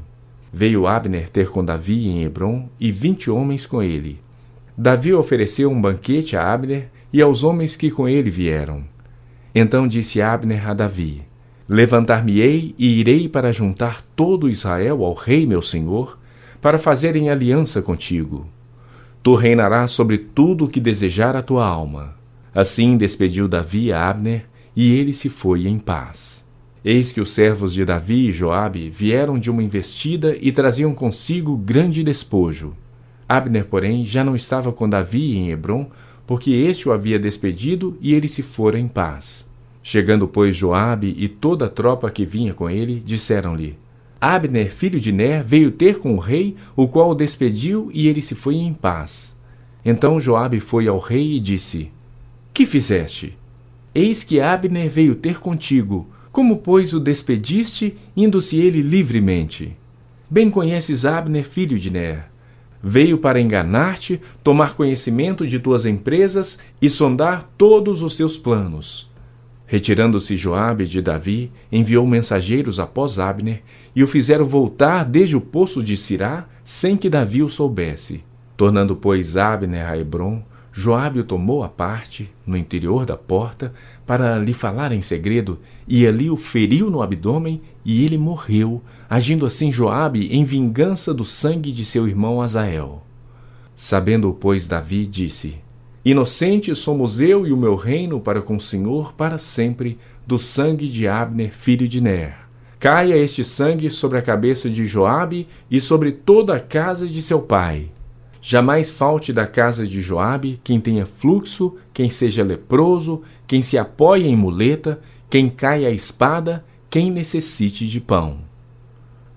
Veio 0.52 0.88
Abner 0.88 1.30
ter 1.30 1.50
com 1.50 1.64
Davi 1.64 2.08
em 2.08 2.24
Hebron 2.24 2.68
e 2.80 2.92
vinte 2.92 3.30
homens 3.30 3.66
com 3.66 3.84
ele. 3.84 4.20
Davi 4.78 5.14
ofereceu 5.14 5.70
um 5.70 5.80
banquete 5.80 6.36
a 6.36 6.52
Abner 6.52 6.90
e 7.14 7.22
aos 7.22 7.44
homens 7.44 7.76
que 7.76 7.92
com 7.92 8.08
ele 8.08 8.30
vieram. 8.30 8.84
Então 9.54 9.88
disse 9.88 10.22
Abner 10.22 10.70
a 10.70 10.74
Davi: 10.74 11.22
Levantar-me-ei 11.68 12.74
e 12.78 13.00
irei 13.00 13.30
para 13.30 13.54
juntar 13.54 14.02
todo 14.16 14.50
Israel 14.50 15.04
ao 15.04 15.14
rei 15.14 15.46
meu 15.46 15.62
senhor, 15.62 16.18
para 16.60 16.78
fazerem 16.78 17.30
aliança 17.30 17.82
contigo. 17.82 18.48
Tu 19.30 19.36
reinarás 19.36 19.92
sobre 19.92 20.18
tudo 20.18 20.66
o 20.66 20.68
que 20.68 20.80
desejar 20.80 21.36
a 21.36 21.44
tua 21.44 21.64
alma. 21.64 22.16
Assim 22.52 22.98
despediu 22.98 23.48
Davi 23.48 23.94
a 23.94 24.10
Abner, 24.10 24.46
e 24.76 24.92
ele 24.92 25.14
se 25.14 25.30
foi 25.30 25.68
em 25.68 25.78
paz. 25.78 26.44
Eis 26.84 27.12
que 27.12 27.22
os 27.22 27.30
servos 27.30 27.72
de 27.72 27.86
Davi 27.86 28.30
e 28.30 28.32
Joabe 28.32 28.90
vieram 28.90 29.38
de 29.38 29.52
uma 29.52 29.62
investida 29.62 30.36
e 30.42 30.52
traziam 30.52 30.96
consigo 30.96 31.56
grande 31.56 32.02
despojo. 32.02 32.76
Abner, 33.28 33.66
porém, 33.66 34.04
já 34.04 34.24
não 34.24 34.36
estava 34.36 34.74
com 34.74 34.90
Davi 34.90 35.38
em 35.38 35.52
Hebron, 35.52 35.92
porque 36.26 36.50
este 36.50 36.90
o 36.90 36.92
havia 36.92 37.20
despedido 37.20 37.96
e 38.02 38.16
ele 38.16 38.28
se 38.28 38.42
fora 38.42 38.80
em 38.80 38.88
paz. 38.88 39.48
Chegando, 39.84 40.28
pois, 40.28 40.56
Joabe 40.56 41.14
e 41.16 41.28
toda 41.28 41.66
a 41.66 41.70
tropa 41.70 42.10
que 42.10 42.26
vinha 42.26 42.56
com 42.56 42.68
ele, 42.68 43.00
disseram-lhe: 43.00 43.78
Abner, 44.22 44.74
filho 44.74 45.00
de 45.00 45.12
Ner, 45.12 45.44
veio 45.44 45.72
ter 45.72 46.00
com 46.00 46.14
o 46.14 46.20
rei, 46.20 46.56
o 46.76 46.88
qual 46.88 47.12
o 47.12 47.16
despediu, 47.16 47.90
e 47.94 48.08
ele 48.08 48.22
se 48.22 48.36
foi 48.36 48.56
em 48.56 48.74
paz. 48.74 49.36
Então 49.84 50.20
Joabe 50.20 50.60
foi 50.60 50.88
ao 50.88 51.00
rei 51.00 51.38
e 51.38 51.40
disse: 51.40 51.92
Que 52.54 52.66
fizeste? 52.66 53.38
Eis 53.96 54.24
que 54.24 54.40
Abner 54.40 54.90
veio 54.90 55.16
ter 55.16 55.40
contigo. 55.40 56.08
Como, 56.32 56.58
pois, 56.58 56.94
o 56.94 57.00
despediste, 57.00 57.98
indo-se 58.16 58.58
ele 58.58 58.82
livremente? 58.82 59.76
Bem 60.30 60.50
conheces 60.50 61.06
Abner, 61.06 61.44
filho 61.44 61.80
de 61.80 61.90
Ner. 61.90 62.30
Veio 62.84 63.18
para 63.18 63.42
enganar-te, 63.42 64.22
tomar 64.44 64.76
conhecimento 64.76 65.46
de 65.48 65.60
tuas 65.60 65.86
empresas 65.86 66.60
e 66.82 66.90
sondar 66.90 67.50
todos 67.58 68.04
os 68.04 68.16
seus 68.16 68.38
planos. 68.38 69.09
Retirando-se 69.72 70.36
Joabe 70.36 70.88
de 70.88 71.00
Davi, 71.00 71.52
enviou 71.72 72.08
mensageiros 72.08 72.80
após 72.80 73.20
Abner 73.20 73.62
e 73.96 74.04
o 74.04 74.08
fizeram 74.08 74.44
voltar 74.44 75.06
desde 75.06 75.38
o 75.38 75.42
poço 75.42 75.84
de 75.84 75.96
Sirá, 75.96 76.48
sem 76.66 76.98
que 76.98 77.08
Davi 77.08 77.44
o 77.44 77.50
soubesse. 77.50 78.24
Tornando, 78.58 78.96
pois, 78.96 79.38
Abner 79.38 79.88
a 79.88 79.96
Hebron, 79.96 80.42
Joabe 80.74 81.20
o 81.20 81.24
tomou 81.24 81.64
à 81.64 81.70
parte, 81.70 82.32
no 82.48 82.58
interior 82.58 83.06
da 83.06 83.16
porta, 83.16 83.72
para 84.08 84.40
lhe 84.40 84.54
falar 84.54 84.92
em 84.92 85.04
segredo, 85.04 85.60
e 85.88 86.08
ali 86.08 86.32
o 86.32 86.36
feriu 86.36 86.90
no 86.90 87.04
abdômen, 87.04 87.62
e 87.86 88.04
ele 88.04 88.18
morreu, 88.18 88.82
agindo 89.08 89.46
assim 89.46 89.72
Joabe 89.72 90.30
em 90.36 90.44
vingança 90.44 91.14
do 91.14 91.24
sangue 91.24 91.72
de 91.72 91.86
seu 91.86 92.08
irmão 92.08 92.42
Azael. 92.42 93.06
Sabendo, 93.76 94.34
pois, 94.34 94.68
Davi 94.68 95.06
disse: 95.06 95.60
Inocente 96.04 96.74
somos 96.76 97.20
eu 97.20 97.46
e 97.46 97.52
o 97.52 97.58
meu 97.58 97.76
reino 97.76 98.22
para 98.22 98.42
com 98.42 98.56
o 98.56 98.62
Senhor 98.62 99.14
para 99.14 99.38
sempre, 99.38 99.98
do 100.26 100.40
sangue 100.40 100.88
de 100.88 101.08
Abner, 101.08 101.54
filho 101.54 101.88
de 101.88 102.02
Ner. 102.02 102.38
Caia 102.80 103.18
este 103.18 103.44
sangue 103.44 103.90
sobre 103.90 104.18
a 104.18 104.22
cabeça 104.22 104.70
de 104.70 104.88
Joabe 104.88 105.48
e 105.70 105.82
sobre 105.82 106.14
toda 106.14 106.56
a 106.56 106.60
casa 106.60 107.06
de 107.06 107.22
seu 107.22 107.42
pai. 107.42 107.92
Jamais 108.42 108.90
falte 108.90 109.34
da 109.34 109.46
casa 109.46 109.86
de 109.86 110.02
Joabe 110.02 110.62
quem 110.64 110.80
tenha 110.80 111.06
fluxo, 111.06 111.76
quem 111.94 112.10
seja 112.10 112.42
leproso, 112.42 113.22
quem 113.46 113.62
se 113.62 113.78
apoie 113.78 114.26
em 114.26 114.36
muleta, 114.38 115.02
quem 115.30 115.50
caia 115.50 115.90
a 115.90 115.92
espada, 115.92 116.64
quem 116.90 117.12
necessite 117.12 117.86
de 117.86 118.00
pão. 118.00 118.38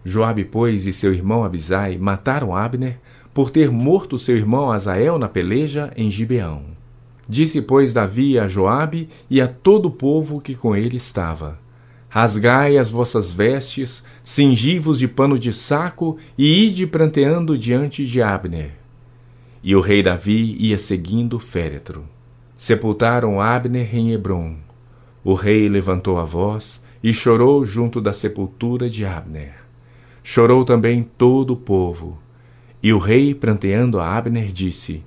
Joabe, 0.04 0.45
pois, 0.45 0.87
e 0.87 0.92
seu 0.92 1.12
irmão 1.12 1.42
Abisai 1.42 1.99
mataram 1.99 2.54
Abner 2.54 3.00
por 3.32 3.50
ter 3.50 3.70
morto 3.70 4.18
seu 4.18 4.36
irmão 4.36 4.70
Azael 4.70 5.18
na 5.18 5.28
peleja 5.28 5.92
em 5.96 6.10
Gibeão. 6.10 6.62
Disse, 7.28 7.62
pois, 7.62 7.92
Davi 7.92 8.38
a 8.38 8.46
Joabe 8.46 9.08
e 9.30 9.40
a 9.40 9.48
todo 9.48 9.86
o 9.86 9.90
povo 9.90 10.40
que 10.40 10.54
com 10.54 10.76
ele 10.76 10.96
estava: 10.96 11.58
Rasgai 12.08 12.76
as 12.76 12.90
vossas 12.90 13.32
vestes, 13.32 14.04
cingi-vos 14.22 14.98
de 14.98 15.08
pano 15.08 15.38
de 15.38 15.52
saco 15.52 16.18
e 16.36 16.66
ide 16.66 16.86
pranteando 16.86 17.56
diante 17.56 18.04
de 18.04 18.20
Abner. 18.20 18.72
E 19.62 19.74
o 19.74 19.80
rei 19.80 20.02
Davi 20.02 20.56
ia 20.58 20.76
seguindo 20.76 21.36
o 21.36 21.40
féretro. 21.40 22.04
Sepultaram 22.56 23.40
Abner 23.40 23.94
em 23.94 24.12
Hebron. 24.12 24.56
O 25.24 25.34
rei 25.34 25.68
levantou 25.68 26.18
a 26.18 26.24
voz 26.24 26.82
e 27.02 27.14
chorou 27.14 27.64
junto 27.64 28.00
da 28.00 28.12
sepultura 28.12 28.90
de 28.90 29.04
Abner. 29.04 29.54
Chorou 30.22 30.64
também 30.64 31.02
todo 31.16 31.52
o 31.52 31.56
povo. 31.56 32.18
E 32.82 32.92
o 32.92 32.98
rei, 32.98 33.34
pranteando 33.34 34.00
a 34.00 34.16
Abner, 34.16 34.52
disse: 34.52 35.04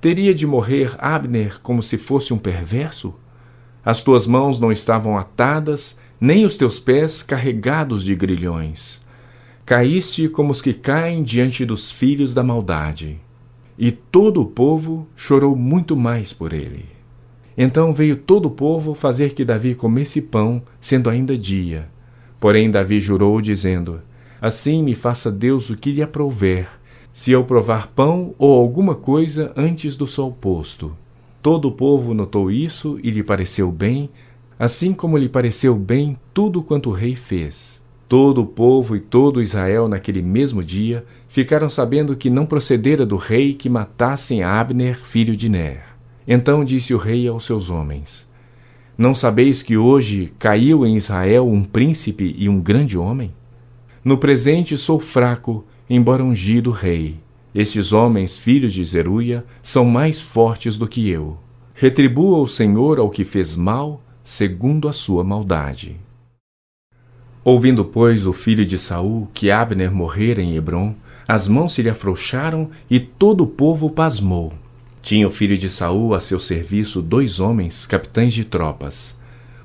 Teria 0.00 0.34
de 0.34 0.46
morrer 0.46 0.94
Abner 0.98 1.58
como 1.62 1.82
se 1.82 1.96
fosse 1.96 2.34
um 2.34 2.38
perverso? 2.38 3.14
As 3.82 4.02
tuas 4.02 4.26
mãos 4.26 4.60
não 4.60 4.70
estavam 4.70 5.16
atadas, 5.16 5.98
nem 6.20 6.44
os 6.44 6.56
teus 6.56 6.78
pés 6.78 7.22
carregados 7.22 8.04
de 8.04 8.14
grilhões. 8.14 9.00
Caíste 9.64 10.28
como 10.28 10.52
os 10.52 10.60
que 10.60 10.74
caem 10.74 11.22
diante 11.22 11.64
dos 11.64 11.90
filhos 11.90 12.34
da 12.34 12.42
maldade. 12.42 13.18
E 13.78 13.90
todo 13.90 14.42
o 14.42 14.46
povo 14.46 15.08
chorou 15.16 15.56
muito 15.56 15.96
mais 15.96 16.32
por 16.32 16.52
ele. 16.52 16.84
Então 17.56 17.92
veio 17.92 18.16
todo 18.16 18.46
o 18.46 18.50
povo 18.50 18.94
fazer 18.94 19.32
que 19.32 19.44
Davi 19.44 19.74
comesse 19.74 20.20
pão, 20.20 20.62
sendo 20.80 21.08
ainda 21.08 21.36
dia. 21.36 21.88
Porém 22.38 22.70
Davi 22.70 23.00
jurou, 23.00 23.40
dizendo: 23.40 24.02
Assim 24.40 24.82
me 24.82 24.94
faça 24.94 25.30
Deus 25.30 25.70
o 25.70 25.76
que 25.76 25.92
lhe 25.92 26.02
aprouver, 26.02 26.68
se 27.14 27.30
eu 27.30 27.44
provar 27.44 27.92
pão 27.94 28.34
ou 28.36 28.58
alguma 28.58 28.96
coisa 28.96 29.52
antes 29.56 29.96
do 29.96 30.04
sol 30.04 30.32
posto. 30.32 30.96
Todo 31.40 31.68
o 31.68 31.72
povo 31.72 32.12
notou 32.12 32.50
isso 32.50 32.98
e 33.04 33.10
lhe 33.12 33.22
pareceu 33.22 33.70
bem, 33.70 34.10
assim 34.58 34.92
como 34.92 35.16
lhe 35.16 35.28
pareceu 35.28 35.76
bem 35.76 36.18
tudo 36.34 36.60
quanto 36.60 36.90
o 36.90 36.92
rei 36.92 37.14
fez. 37.14 37.80
Todo 38.08 38.42
o 38.42 38.46
povo 38.46 38.96
e 38.96 39.00
todo 39.00 39.40
Israel 39.40 39.86
naquele 39.86 40.22
mesmo 40.22 40.62
dia 40.62 41.04
ficaram 41.28 41.70
sabendo 41.70 42.16
que 42.16 42.28
não 42.28 42.44
procedera 42.44 43.06
do 43.06 43.16
rei 43.16 43.54
que 43.54 43.68
matassem 43.68 44.42
Abner, 44.42 44.98
filho 44.98 45.36
de 45.36 45.48
Ner. 45.48 45.84
Então 46.26 46.64
disse 46.64 46.92
o 46.92 46.98
rei 46.98 47.28
aos 47.28 47.46
seus 47.46 47.70
homens: 47.70 48.28
Não 48.98 49.14
sabeis 49.14 49.62
que 49.62 49.76
hoje 49.76 50.32
caiu 50.36 50.84
em 50.84 50.96
Israel 50.96 51.46
um 51.48 51.62
príncipe 51.62 52.34
e 52.36 52.48
um 52.48 52.60
grande 52.60 52.98
homem? 52.98 53.32
No 54.04 54.18
presente 54.18 54.76
sou 54.76 54.98
fraco 54.98 55.64
embora 55.88 56.24
ungido 56.24 56.70
rei. 56.70 57.16
Estes 57.54 57.92
homens, 57.92 58.36
filhos 58.36 58.72
de 58.72 58.84
Zeruia, 58.84 59.44
são 59.62 59.84
mais 59.84 60.20
fortes 60.20 60.76
do 60.76 60.88
que 60.88 61.08
eu. 61.08 61.38
Retribua 61.74 62.38
o 62.38 62.46
Senhor 62.46 62.98
ao 62.98 63.10
que 63.10 63.24
fez 63.24 63.56
mal, 63.56 64.02
segundo 64.22 64.88
a 64.88 64.92
sua 64.92 65.22
maldade. 65.22 65.96
Ouvindo, 67.44 67.84
pois, 67.84 68.26
o 68.26 68.32
filho 68.32 68.64
de 68.64 68.78
Saul 68.78 69.28
que 69.34 69.50
Abner 69.50 69.92
morrera 69.92 70.40
em 70.40 70.56
Hebron, 70.56 70.94
as 71.28 71.46
mãos 71.46 71.74
se 71.74 71.82
lhe 71.82 71.90
afrouxaram 71.90 72.70
e 72.90 72.98
todo 72.98 73.42
o 73.42 73.46
povo 73.46 73.90
pasmou. 73.90 74.52
Tinha 75.02 75.28
o 75.28 75.30
filho 75.30 75.58
de 75.58 75.68
Saul 75.68 76.14
a 76.14 76.20
seu 76.20 76.40
serviço 76.40 77.02
dois 77.02 77.40
homens, 77.40 77.86
capitães 77.86 78.32
de 78.32 78.44
tropas. 78.44 79.18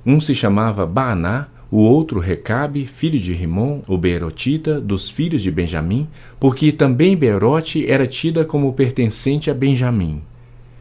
Um 0.05 0.19
se 0.19 0.36
chamava 0.36 0.86
Baaná, 0.86 1.47
o 1.71 1.77
outro 1.77 2.19
Recabe, 2.19 2.86
filho 2.88 3.19
de 3.19 3.34
Rimon, 3.34 3.82
o 3.88 3.97
Beerotita, 3.97 4.82
dos 4.82 5.10
filhos 5.10 5.41
de 5.41 5.51
Benjamim, 5.51 6.08
porque 6.39 6.71
também 6.71 7.15
Beerote 7.15 7.89
era 7.89 8.08
tida 8.08 8.43
como 8.43 8.73
pertencente 8.73 9.51
a 9.51 9.53
Benjamim. 9.53 10.21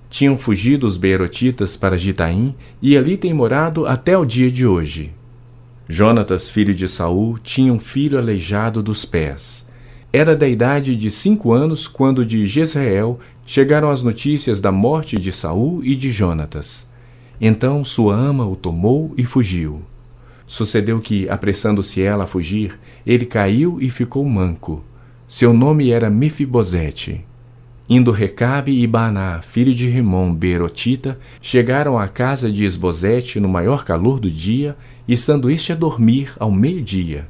Tinham 0.08 0.38
fugido 0.38 0.86
os 0.86 0.96
Beerotitas 0.96 1.76
para 1.76 1.98
Gitaim 1.98 2.54
e 2.80 2.96
ali 2.96 3.18
têm 3.18 3.34
morado 3.34 3.86
até 3.86 4.16
o 4.16 4.24
dia 4.24 4.50
de 4.50 4.66
hoje. 4.66 5.12
Jonatas, 5.86 6.48
filho 6.48 6.74
de 6.74 6.88
Saul, 6.88 7.38
tinha 7.38 7.72
um 7.72 7.78
filho 7.78 8.16
aleijado 8.16 8.82
dos 8.82 9.04
pés. 9.04 9.66
Era 10.10 10.34
da 10.34 10.48
idade 10.48 10.96
de 10.96 11.10
cinco 11.10 11.52
anos 11.52 11.86
quando 11.86 12.24
de 12.24 12.46
Jezreel 12.46 13.18
chegaram 13.46 13.90
as 13.90 14.02
notícias 14.02 14.58
da 14.58 14.72
morte 14.72 15.18
de 15.18 15.32
Saul 15.32 15.84
e 15.84 15.94
de 15.94 16.10
Jonatas. 16.10 16.88
Então 17.38 17.84
sua 17.84 18.14
ama 18.14 18.46
o 18.46 18.56
tomou 18.56 19.12
e 19.18 19.24
fugiu. 19.24 19.82
Sucedeu 20.48 20.98
que, 20.98 21.28
apressando-se 21.28 22.02
ela 22.02 22.24
a 22.24 22.26
fugir, 22.26 22.80
ele 23.06 23.26
caiu 23.26 23.76
e 23.82 23.90
ficou 23.90 24.24
manco. 24.24 24.82
Seu 25.28 25.52
nome 25.52 25.90
era 25.90 26.08
Mefibosete. 26.08 27.22
Indo 27.86 28.10
Recabe 28.10 28.72
e 28.72 28.86
Baná, 28.86 29.42
filho 29.42 29.74
de 29.74 29.86
Rimon, 29.86 30.34
Berotita, 30.34 31.18
chegaram 31.42 31.98
à 31.98 32.08
casa 32.08 32.50
de 32.50 32.64
Esbozete 32.64 33.38
no 33.38 33.48
maior 33.48 33.84
calor 33.84 34.18
do 34.18 34.30
dia, 34.30 34.74
estando 35.06 35.50
este 35.50 35.72
a 35.72 35.74
dormir 35.74 36.32
ao 36.38 36.50
meio-dia. 36.50 37.28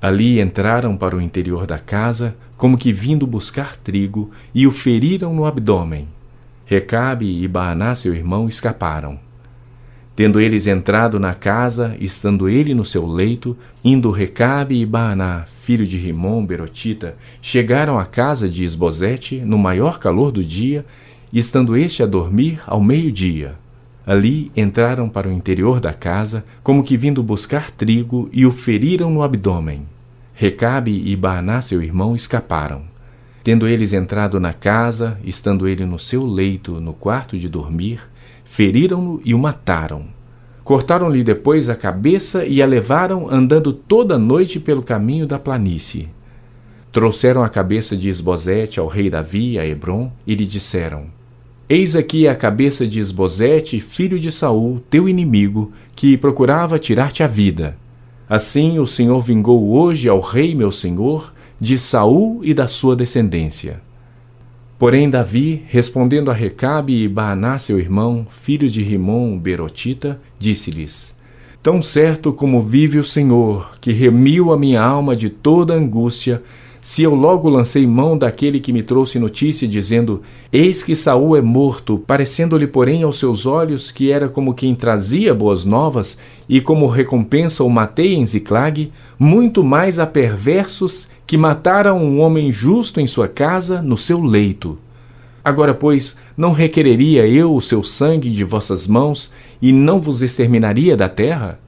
Ali 0.00 0.40
entraram 0.40 0.96
para 0.96 1.14
o 1.14 1.20
interior 1.20 1.66
da 1.66 1.78
casa, 1.78 2.34
como 2.56 2.78
que 2.78 2.90
vindo 2.90 3.26
buscar 3.26 3.76
trigo, 3.76 4.30
e 4.54 4.66
o 4.66 4.72
feriram 4.72 5.34
no 5.34 5.44
abdômen. 5.44 6.08
Recabe 6.64 7.42
e 7.42 7.46
Baaná, 7.46 7.94
seu 7.94 8.14
irmão, 8.14 8.48
escaparam. 8.48 9.25
Tendo 10.16 10.40
eles 10.40 10.66
entrado 10.66 11.20
na 11.20 11.34
casa, 11.34 11.94
estando 12.00 12.48
ele 12.48 12.72
no 12.72 12.86
seu 12.86 13.06
leito, 13.06 13.54
indo 13.84 14.10
Recabe 14.10 14.80
e 14.80 14.86
Baaná, 14.86 15.44
filho 15.60 15.86
de 15.86 15.98
Rimon, 15.98 16.42
Berotita, 16.42 17.14
chegaram 17.42 17.98
à 17.98 18.06
casa 18.06 18.48
de 18.48 18.64
Esbozete 18.64 19.36
no 19.40 19.58
maior 19.58 19.98
calor 19.98 20.32
do 20.32 20.42
dia, 20.42 20.86
estando 21.30 21.76
este 21.76 22.02
a 22.02 22.06
dormir 22.06 22.62
ao 22.66 22.82
meio-dia. 22.82 23.56
Ali 24.06 24.50
entraram 24.56 25.06
para 25.06 25.28
o 25.28 25.32
interior 25.32 25.80
da 25.80 25.92
casa, 25.92 26.46
como 26.62 26.82
que 26.82 26.96
vindo 26.96 27.22
buscar 27.22 27.70
trigo, 27.70 28.30
e 28.32 28.46
o 28.46 28.52
feriram 28.52 29.10
no 29.10 29.22
abdômen. 29.22 29.82
Recabe 30.32 31.02
e 31.04 31.14
Baaná, 31.14 31.60
seu 31.60 31.82
irmão, 31.82 32.16
escaparam. 32.16 32.84
Tendo 33.44 33.68
eles 33.68 33.92
entrado 33.92 34.40
na 34.40 34.54
casa, 34.54 35.18
estando 35.22 35.68
ele 35.68 35.84
no 35.84 35.98
seu 35.98 36.24
leito, 36.24 36.80
no 36.80 36.94
quarto 36.94 37.38
de 37.38 37.50
dormir, 37.50 38.00
feriram-no 38.46 39.20
e 39.24 39.34
o 39.34 39.38
mataram. 39.38 40.06
Cortaram-lhe 40.64 41.22
depois 41.22 41.68
a 41.68 41.76
cabeça 41.76 42.46
e 42.46 42.62
a 42.62 42.66
levaram 42.66 43.28
andando 43.30 43.72
toda 43.72 44.18
noite 44.18 44.58
pelo 44.58 44.82
caminho 44.82 45.26
da 45.26 45.38
planície. 45.38 46.08
Trouxeram 46.90 47.44
a 47.44 47.48
cabeça 47.48 47.94
de 47.94 48.08
Esbozete 48.08 48.80
ao 48.80 48.86
rei 48.86 49.10
Davi 49.10 49.58
a 49.58 49.66
Hebron 49.66 50.10
e 50.26 50.34
lhe 50.34 50.46
disseram: 50.46 51.06
Eis 51.68 51.94
aqui 51.94 52.26
a 52.26 52.34
cabeça 52.34 52.86
de 52.86 53.00
Esbozete, 53.00 53.80
filho 53.80 54.18
de 54.18 54.32
Saul, 54.32 54.80
teu 54.88 55.08
inimigo, 55.08 55.72
que 55.94 56.16
procurava 56.16 56.78
tirar-te 56.78 57.22
a 57.22 57.26
vida. 57.26 57.76
Assim 58.28 58.78
o 58.78 58.86
Senhor 58.86 59.20
vingou 59.20 59.70
hoje 59.70 60.08
ao 60.08 60.20
rei 60.20 60.54
meu 60.54 60.72
senhor 60.72 61.32
de 61.60 61.78
Saul 61.78 62.40
e 62.42 62.52
da 62.52 62.66
sua 62.66 62.96
descendência. 62.96 63.85
Porém, 64.78 65.08
Davi, 65.08 65.62
respondendo 65.68 66.30
a 66.30 66.34
Recabe 66.34 67.02
e 67.02 67.08
Baaná, 67.08 67.58
seu 67.58 67.80
irmão, 67.80 68.26
filho 68.30 68.68
de 68.68 68.82
Rimon, 68.82 69.38
Berotita, 69.38 70.20
disse-lhes: 70.38 71.16
Tão 71.62 71.80
certo 71.80 72.30
como 72.30 72.62
vive 72.62 72.98
o 72.98 73.04
Senhor, 73.04 73.78
que 73.80 73.90
remiu 73.90 74.52
a 74.52 74.58
minha 74.58 74.82
alma 74.82 75.16
de 75.16 75.30
toda 75.30 75.72
angústia, 75.72 76.42
se 76.86 77.02
eu 77.02 77.16
logo 77.16 77.48
lancei 77.48 77.84
mão 77.84 78.16
daquele 78.16 78.60
que 78.60 78.72
me 78.72 78.80
trouxe 78.80 79.18
notícia, 79.18 79.66
dizendo: 79.66 80.22
Eis 80.52 80.84
que 80.84 80.94
Saul 80.94 81.36
é 81.36 81.42
morto, 81.42 81.98
parecendo-lhe, 81.98 82.64
porém, 82.64 83.02
aos 83.02 83.18
seus 83.18 83.44
olhos 83.44 83.90
que 83.90 84.12
era 84.12 84.28
como 84.28 84.54
quem 84.54 84.72
trazia 84.72 85.34
boas 85.34 85.64
novas, 85.64 86.16
e 86.48 86.60
como 86.60 86.86
recompensa 86.86 87.64
o 87.64 87.68
matei 87.68 88.14
em 88.14 88.24
Ziclag, 88.24 88.92
muito 89.18 89.64
mais 89.64 89.98
a 89.98 90.06
perversos 90.06 91.08
que 91.26 91.36
mataram 91.36 91.98
um 91.98 92.20
homem 92.20 92.52
justo 92.52 93.00
em 93.00 93.06
sua 93.08 93.26
casa, 93.26 93.82
no 93.82 93.96
seu 93.96 94.22
leito. 94.22 94.78
Agora, 95.44 95.74
pois, 95.74 96.16
não 96.36 96.52
requereria 96.52 97.26
eu 97.26 97.52
o 97.52 97.60
seu 97.60 97.82
sangue 97.82 98.30
de 98.30 98.44
vossas 98.44 98.86
mãos 98.86 99.32
e 99.60 99.72
não 99.72 100.00
vos 100.00 100.22
exterminaria 100.22 100.96
da 100.96 101.08
terra? 101.08 101.58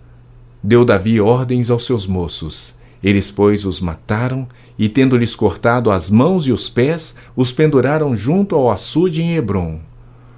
Deu 0.62 0.84
Davi 0.84 1.20
ordens 1.20 1.72
aos 1.72 1.84
seus 1.84 2.06
moços. 2.06 2.78
Eles, 3.02 3.30
pois, 3.30 3.64
os 3.64 3.80
mataram 3.80 4.46
e, 4.78 4.88
tendo-lhes 4.88 5.34
cortado 5.34 5.90
as 5.90 6.08
mãos 6.08 6.46
e 6.46 6.52
os 6.52 6.68
pés, 6.68 7.16
os 7.34 7.50
penduraram 7.50 8.14
junto 8.14 8.54
ao 8.54 8.70
açude 8.70 9.20
em 9.20 9.34
Hebron. 9.34 9.80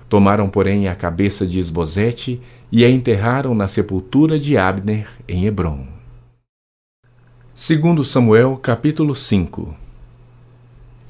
Tomaram, 0.09 0.49
porém, 0.49 0.89
a 0.89 0.95
cabeça 0.95 1.47
de 1.47 1.61
Esbozete 1.61 2.41
e 2.73 2.85
a 2.85 2.91
enterraram 2.91 3.55
na 3.55 3.69
sepultura 3.69 4.39
de 4.39 4.57
Abner 4.57 5.07
em 5.29 5.47
Hebron. 5.47 5.87
Segundo 7.55 8.03
Samuel, 8.03 8.57
capítulo 8.57 9.15
5 9.15 9.75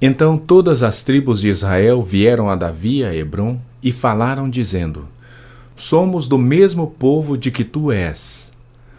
Então 0.03 0.37
todas 0.37 0.83
as 0.83 1.05
tribos 1.05 1.40
de 1.40 1.49
Israel 1.49 2.03
vieram 2.03 2.51
a 2.51 2.57
Davi 2.57 3.05
a 3.05 3.14
Hebron 3.14 3.59
e 3.81 3.93
falaram 3.93 4.51
dizendo: 4.51 5.07
Somos 5.77 6.27
do 6.27 6.37
mesmo 6.37 6.88
povo 6.88 7.38
de 7.38 7.51
que 7.51 7.62
tu 7.62 7.93
és. 7.93 8.51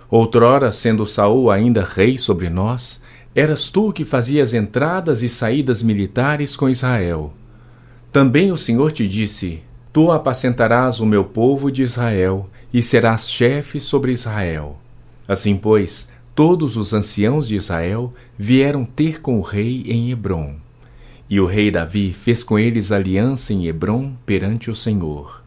Outrora, 0.10 0.72
sendo 0.72 1.06
Saul 1.06 1.52
ainda 1.52 1.84
rei 1.84 2.18
sobre 2.18 2.50
nós, 2.50 3.01
eras 3.36 3.70
tu 3.70 3.92
que 3.92 4.04
fazias 4.04 4.54
entradas 4.54 5.24
e 5.24 5.30
saídas 5.30 5.82
militares 5.82 6.56
com 6.56 6.70
Israel. 6.70 7.34
Também 8.12 8.52
o 8.52 8.58
Senhor 8.58 8.92
te 8.92 9.08
disse: 9.08 9.62
Tu 9.94 10.12
apacentarás 10.12 11.00
o 11.00 11.06
meu 11.06 11.24
povo 11.24 11.72
de 11.72 11.84
Israel 11.84 12.50
e 12.74 12.82
serás 12.82 13.30
chefe 13.30 13.80
sobre 13.80 14.12
Israel. 14.12 14.78
Assim, 15.28 15.56
pois, 15.56 16.10
todos 16.36 16.76
os 16.76 16.94
anciãos 16.94 17.48
de 17.48 17.56
Israel 17.56 18.14
vieram 18.38 18.84
ter 18.84 19.22
com 19.22 19.38
o 19.40 19.42
rei 19.42 19.84
em 19.88 20.12
Hebron. 20.12 20.56
E 21.30 21.40
o 21.40 21.46
rei 21.46 21.72
Davi 21.72 22.12
fez 22.12 22.44
com 22.44 22.60
eles 22.60 22.92
aliança 22.92 23.54
em 23.54 23.66
Hebron 23.66 24.14
perante 24.26 24.70
o 24.70 24.76
Senhor. 24.76 25.42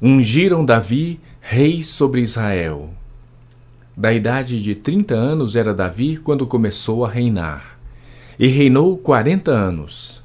Ungiram 0.00 0.64
Davi 0.64 1.20
rei 1.40 1.82
sobre 1.82 2.22
Israel. 2.22 2.90
Da 3.98 4.12
idade 4.12 4.62
de 4.62 4.76
trinta 4.76 5.16
anos 5.16 5.56
era 5.56 5.74
Davi 5.74 6.18
quando 6.18 6.46
começou 6.46 7.04
a 7.04 7.10
reinar. 7.10 7.80
E 8.38 8.46
reinou 8.46 8.96
quarenta 8.96 9.50
anos. 9.50 10.22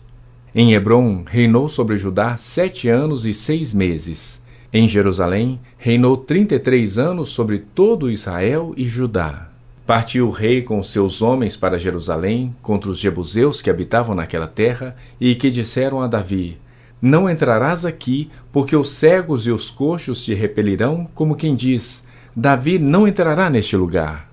Em 0.53 0.75
Hebron 0.75 1.23
reinou 1.25 1.67
sobre 1.67 1.97
Judá 1.97 2.37
sete 2.37 2.87
anos 2.87 3.25
e 3.25 3.33
seis 3.33 3.73
meses. 3.73 4.43
Em 4.71 4.87
Jerusalém 4.87 5.59
reinou 5.75 6.15
trinta 6.15 6.53
e 6.53 6.59
três 6.59 6.99
anos 6.99 7.29
sobre 7.29 7.57
todo 7.73 8.11
Israel 8.11 8.75
e 8.77 8.85
Judá. 8.85 9.49
Partiu 9.87 10.27
o 10.27 10.31
rei 10.31 10.61
com 10.61 10.83
seus 10.83 11.23
homens 11.23 11.57
para 11.57 11.79
Jerusalém 11.79 12.53
contra 12.61 12.91
os 12.91 12.99
jebuseus 12.99 13.59
que 13.59 13.71
habitavam 13.71 14.13
naquela 14.13 14.45
terra 14.45 14.95
e 15.19 15.33
que 15.33 15.49
disseram 15.49 15.99
a 15.99 16.05
Davi: 16.05 16.59
Não 17.01 17.27
entrarás 17.27 17.87
aqui, 17.87 18.29
porque 18.51 18.75
os 18.75 18.91
cegos 18.91 19.47
e 19.47 19.51
os 19.51 19.71
coxos 19.71 20.23
te 20.23 20.35
repelirão, 20.35 21.09
como 21.15 21.35
quem 21.35 21.55
diz: 21.55 22.03
Davi 22.35 22.79
não 22.79 23.07
entrará 23.07 23.47
neste 23.47 23.77
lugar. 23.77 24.27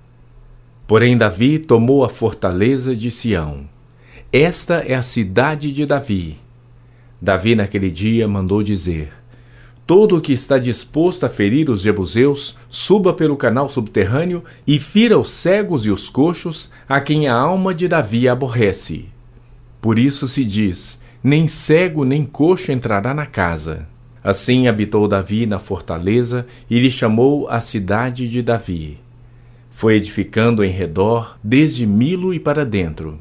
Porém, 0.86 1.18
Davi 1.18 1.58
tomou 1.58 2.02
a 2.02 2.08
fortaleza 2.08 2.96
de 2.96 3.10
Sião. 3.10 3.68
Esta 4.32 4.76
é 4.76 4.94
a 4.94 5.02
cidade 5.02 5.70
de 5.70 5.84
Davi. 5.84 6.38
Davi, 7.20 7.54
naquele 7.54 7.90
dia, 7.90 8.26
mandou 8.26 8.62
dizer: 8.62 9.12
Todo 9.86 10.16
o 10.16 10.20
que 10.20 10.32
está 10.32 10.56
disposto 10.56 11.26
a 11.26 11.28
ferir 11.28 11.68
os 11.68 11.82
jebuseus, 11.82 12.56
suba 12.70 13.12
pelo 13.12 13.36
canal 13.36 13.68
subterrâneo 13.68 14.42
e 14.66 14.78
fira 14.78 15.18
os 15.18 15.28
cegos 15.28 15.84
e 15.84 15.90
os 15.90 16.08
coxos, 16.08 16.72
a 16.88 17.02
quem 17.02 17.28
a 17.28 17.34
alma 17.34 17.74
de 17.74 17.86
Davi 17.86 18.26
aborrece. 18.26 19.10
Por 19.78 19.98
isso 19.98 20.26
se 20.26 20.42
diz: 20.42 21.02
nem 21.22 21.46
cego 21.46 22.06
nem 22.06 22.24
coxo 22.24 22.72
entrará 22.72 23.12
na 23.12 23.26
casa. 23.26 23.89
Assim 24.22 24.68
habitou 24.68 25.08
Davi 25.08 25.46
na 25.46 25.58
fortaleza 25.58 26.46
e 26.68 26.78
lhe 26.78 26.90
chamou 26.90 27.48
a 27.48 27.58
cidade 27.58 28.28
de 28.28 28.42
Davi. 28.42 28.98
Foi 29.70 29.94
edificando 29.94 30.62
em 30.62 30.70
redor, 30.70 31.38
desde 31.42 31.86
Milo 31.86 32.34
e 32.34 32.38
para 32.38 32.66
dentro. 32.66 33.18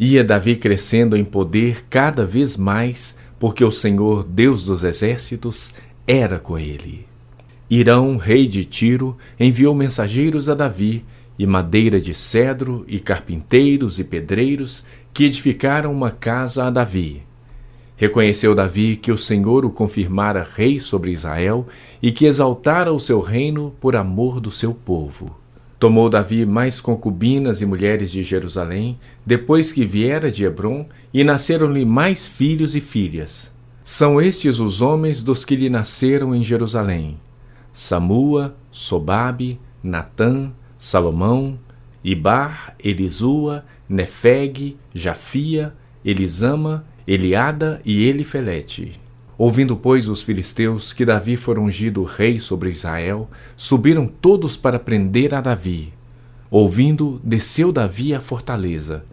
Ia 0.00 0.24
Davi 0.24 0.56
crescendo 0.56 1.16
em 1.16 1.24
poder 1.24 1.84
cada 1.90 2.24
vez 2.24 2.56
mais, 2.56 3.18
porque 3.38 3.64
o 3.64 3.70
Senhor, 3.70 4.24
Deus 4.24 4.64
dos 4.64 4.84
exércitos, 4.84 5.74
era 6.06 6.38
com 6.38 6.58
ele. 6.58 7.06
Irão, 7.68 8.16
rei 8.16 8.46
de 8.46 8.64
Tiro, 8.64 9.18
enviou 9.38 9.74
mensageiros 9.74 10.48
a 10.48 10.54
Davi, 10.54 11.04
e 11.38 11.46
madeira 11.46 12.00
de 12.00 12.14
cedro, 12.14 12.84
e 12.88 12.98
carpinteiros 12.98 14.00
e 14.00 14.04
pedreiros, 14.04 14.86
que 15.12 15.24
edificaram 15.24 15.92
uma 15.92 16.10
casa 16.10 16.64
a 16.64 16.70
Davi. 16.70 17.27
Reconheceu 17.98 18.54
Davi 18.54 18.94
que 18.94 19.10
o 19.10 19.18
Senhor 19.18 19.64
o 19.64 19.70
confirmara 19.70 20.48
rei 20.54 20.78
sobre 20.78 21.10
Israel 21.10 21.66
e 22.00 22.12
que 22.12 22.26
exaltara 22.26 22.92
o 22.92 23.00
seu 23.00 23.20
reino 23.20 23.74
por 23.80 23.96
amor 23.96 24.38
do 24.38 24.52
seu 24.52 24.72
povo. 24.72 25.36
Tomou 25.80 26.08
Davi 26.08 26.46
mais 26.46 26.80
concubinas 26.80 27.60
e 27.60 27.66
mulheres 27.66 28.12
de 28.12 28.22
Jerusalém, 28.22 28.96
depois 29.26 29.72
que 29.72 29.84
viera 29.84 30.30
de 30.30 30.44
Hebron, 30.44 30.86
e 31.12 31.24
nasceram-lhe 31.24 31.84
mais 31.84 32.28
filhos 32.28 32.76
e 32.76 32.80
filhas. 32.80 33.52
São 33.82 34.20
estes 34.20 34.60
os 34.60 34.80
homens 34.80 35.20
dos 35.20 35.44
que 35.44 35.56
lhe 35.56 35.68
nasceram 35.68 36.32
em 36.32 36.44
Jerusalém: 36.44 37.18
Samua, 37.72 38.54
Sobabe, 38.70 39.60
Natã, 39.82 40.52
Salomão, 40.78 41.58
Ibar, 42.04 42.76
Elisua, 42.78 43.64
Nefeg, 43.88 44.76
Jafia, 44.94 45.74
Elisama, 46.04 46.84
Eliada 47.10 47.80
e 47.86 48.04
Elifelete. 48.04 49.00
Ouvindo, 49.38 49.74
pois, 49.74 50.10
os 50.10 50.20
filisteus 50.20 50.92
que 50.92 51.06
Davi 51.06 51.38
fora 51.38 51.58
ungido 51.58 52.04
rei 52.04 52.38
sobre 52.38 52.68
Israel, 52.68 53.30
subiram 53.56 54.06
todos 54.06 54.58
para 54.58 54.78
prender 54.78 55.34
a 55.34 55.40
Davi. 55.40 55.94
Ouvindo, 56.50 57.18
desceu 57.24 57.72
Davi 57.72 58.12
à 58.14 58.20
fortaleza. 58.20 59.06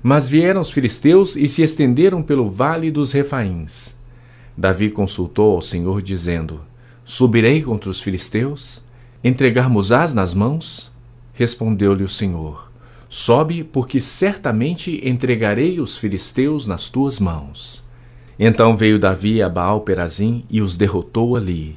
Mas 0.00 0.28
vieram 0.28 0.60
os 0.60 0.70
filisteus 0.70 1.34
e 1.34 1.48
se 1.48 1.64
estenderam 1.64 2.22
pelo 2.22 2.48
vale 2.48 2.92
dos 2.92 3.10
Refaíns. 3.10 3.96
Davi 4.56 4.88
consultou 4.88 5.56
ao 5.56 5.62
Senhor, 5.62 6.00
dizendo: 6.00 6.60
Subirei 7.04 7.60
contra 7.60 7.90
os 7.90 8.00
filisteus? 8.00 8.80
Entregar-mos-ás 9.24 10.14
nas 10.14 10.32
mãos? 10.32 10.92
Respondeu-lhe 11.34 12.04
o 12.04 12.08
Senhor: 12.08 12.70
Sobe, 13.14 13.62
porque 13.62 14.00
certamente 14.00 14.98
entregarei 15.06 15.78
os 15.82 15.98
filisteus 15.98 16.66
nas 16.66 16.88
tuas 16.88 17.20
mãos. 17.20 17.84
Então 18.38 18.74
veio 18.74 18.98
Davi 18.98 19.42
a 19.42 19.50
Baal-Perazim 19.50 20.46
e 20.48 20.62
os 20.62 20.78
derrotou 20.78 21.36
ali. 21.36 21.76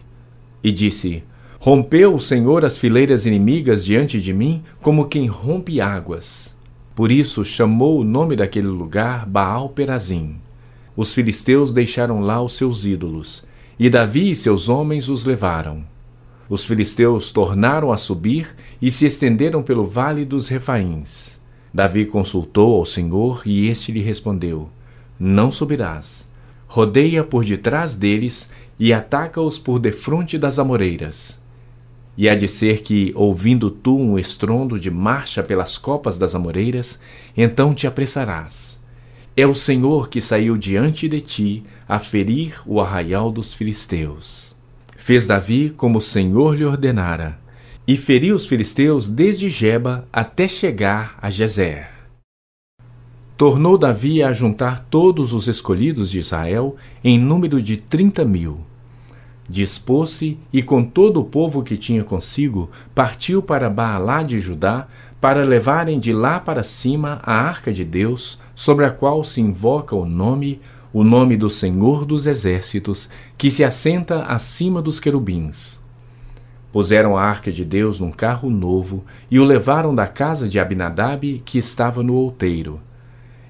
E 0.64 0.72
disse: 0.72 1.26
Rompeu 1.60 2.16
o 2.16 2.22
Senhor 2.22 2.64
as 2.64 2.78
fileiras 2.78 3.26
inimigas 3.26 3.84
diante 3.84 4.22
de 4.22 4.32
mim, 4.32 4.64
como 4.82 5.10
quem 5.10 5.28
rompe 5.28 5.82
águas. 5.82 6.56
Por 6.96 7.12
isso 7.12 7.44
chamou 7.44 8.00
o 8.00 8.06
nome 8.06 8.38
daquele 8.38 8.68
lugar 8.68 9.26
Baal-Perazim. 9.26 10.38
Os 10.96 11.14
filisteus 11.14 11.74
deixaram 11.74 12.22
lá 12.22 12.42
os 12.42 12.54
seus 12.54 12.86
ídolos, 12.86 13.44
e 13.78 13.90
Davi 13.90 14.32
e 14.32 14.36
seus 14.38 14.70
homens 14.70 15.10
os 15.10 15.26
levaram. 15.26 15.84
Os 16.50 16.64
filisteus 16.64 17.32
tornaram 17.32 17.92
a 17.92 17.98
subir 17.98 18.56
e 18.82 18.92
se 18.92 19.06
estenderam 19.06 19.64
pelo 19.64 19.88
vale 19.88 20.24
dos 20.24 20.48
Refaíns. 20.48 21.42
Davi 21.74 22.06
consultou 22.06 22.76
ao 22.76 22.86
Senhor 22.86 23.42
e 23.46 23.68
este 23.68 23.92
lhe 23.92 24.02
respondeu: 24.02 24.70
Não 25.20 25.52
subirás. 25.52 26.30
Rodeia 26.68 27.24
por 27.24 27.44
detrás 27.44 27.96
deles 27.96 28.52
e 28.80 28.94
ataca-os 28.94 29.58
por 29.58 29.80
defronte 29.80 30.38
das 30.38 30.60
amoreiras. 30.60 31.40
E 32.18 32.30
há 32.30 32.36
de 32.36 32.48
ser 32.48 32.82
que, 32.82 33.12
ouvindo 33.16 33.70
tu 33.70 34.00
um 34.00 34.18
estrondo 34.18 34.80
de 34.80 34.90
marcha 34.90 35.44
pelas 35.44 35.78
copas 35.78 36.18
das 36.18 36.34
amoreiras, 36.34 37.00
então 37.36 37.74
te 37.74 37.88
apressarás 37.88 38.76
é 39.38 39.46
o 39.46 39.54
Senhor 39.54 40.08
que 40.08 40.22
saiu 40.22 40.58
diante 40.58 41.10
de 41.10 41.20
ti 41.20 41.64
a 41.88 42.00
ferir 42.00 42.62
o 42.66 42.80
arraial 42.80 43.30
dos 43.30 43.54
filisteus. 43.54 44.55
Fez 45.06 45.28
Davi 45.28 45.70
como 45.70 46.00
o 46.00 46.02
Senhor 46.02 46.56
lhe 46.56 46.66
ordenara, 46.66 47.38
e 47.88 47.96
feriu 47.96 48.36
os 48.36 48.44
filisteus 48.44 49.08
desde 49.08 49.52
Geba 49.52 50.08
até 50.12 50.48
chegar 50.48 51.16
a 51.22 51.30
Jezer. 51.30 51.88
Tornou 53.38 53.78
Davi 53.78 54.24
a 54.24 54.34
juntar 54.34 54.84
todos 54.90 55.32
os 55.32 55.48
escolhidos 55.48 56.10
de 56.10 56.18
Israel 56.18 56.76
em 57.04 57.20
número 57.20 57.62
de 57.62 57.78
trinta 57.78 58.26
mil. 58.26 58.62
Dispôs-se 59.48 60.40
e 60.52 60.64
com 60.64 60.84
todo 60.84 61.20
o 61.20 61.26
povo 61.26 61.62
que 61.62 61.78
tinha 61.78 62.04
consigo 62.04 62.72
partiu 62.96 63.44
para 63.44 63.70
Baalá 63.70 64.24
de 64.24 64.40
Judá 64.40 64.88
para 65.22 65.44
levarem 65.44 66.00
de 66.00 66.12
lá 66.12 66.40
para 66.40 66.64
cima 66.64 67.20
a 67.22 67.32
arca 67.32 67.72
de 67.72 67.86
Deus, 67.86 68.40
sobre 68.56 68.86
a 68.86 68.90
qual 68.90 69.24
se 69.24 69.40
invoca 69.40 69.96
o 69.96 70.04
nome, 70.04 70.60
o 70.96 71.04
nome 71.04 71.36
do 71.36 71.50
Senhor 71.50 72.06
dos 72.06 72.26
Exércitos, 72.26 73.10
que 73.38 73.52
se 73.52 73.66
assenta 73.66 74.24
acima 74.24 74.82
dos 74.82 74.98
querubins. 74.98 75.84
Puseram 76.72 77.18
a 77.18 77.22
arca 77.22 77.52
de 77.52 77.66
Deus 77.66 78.00
num 78.00 78.12
carro 78.12 78.50
novo 78.50 79.04
e 79.30 79.38
o 79.38 79.44
levaram 79.44 79.94
da 79.94 80.08
casa 80.08 80.48
de 80.48 80.58
Abinadab, 80.58 81.42
que 81.44 81.58
estava 81.58 82.02
no 82.02 82.14
outeiro. 82.14 82.80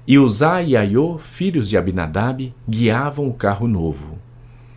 E 0.08 0.18
Uzá 0.18 0.60
e 0.60 0.76
Aiô, 0.76 1.18
filhos 1.18 1.68
de 1.68 1.78
Abinadab, 1.78 2.52
guiavam 2.68 3.28
o 3.28 3.32
carro 3.32 3.68
novo. 3.68 4.18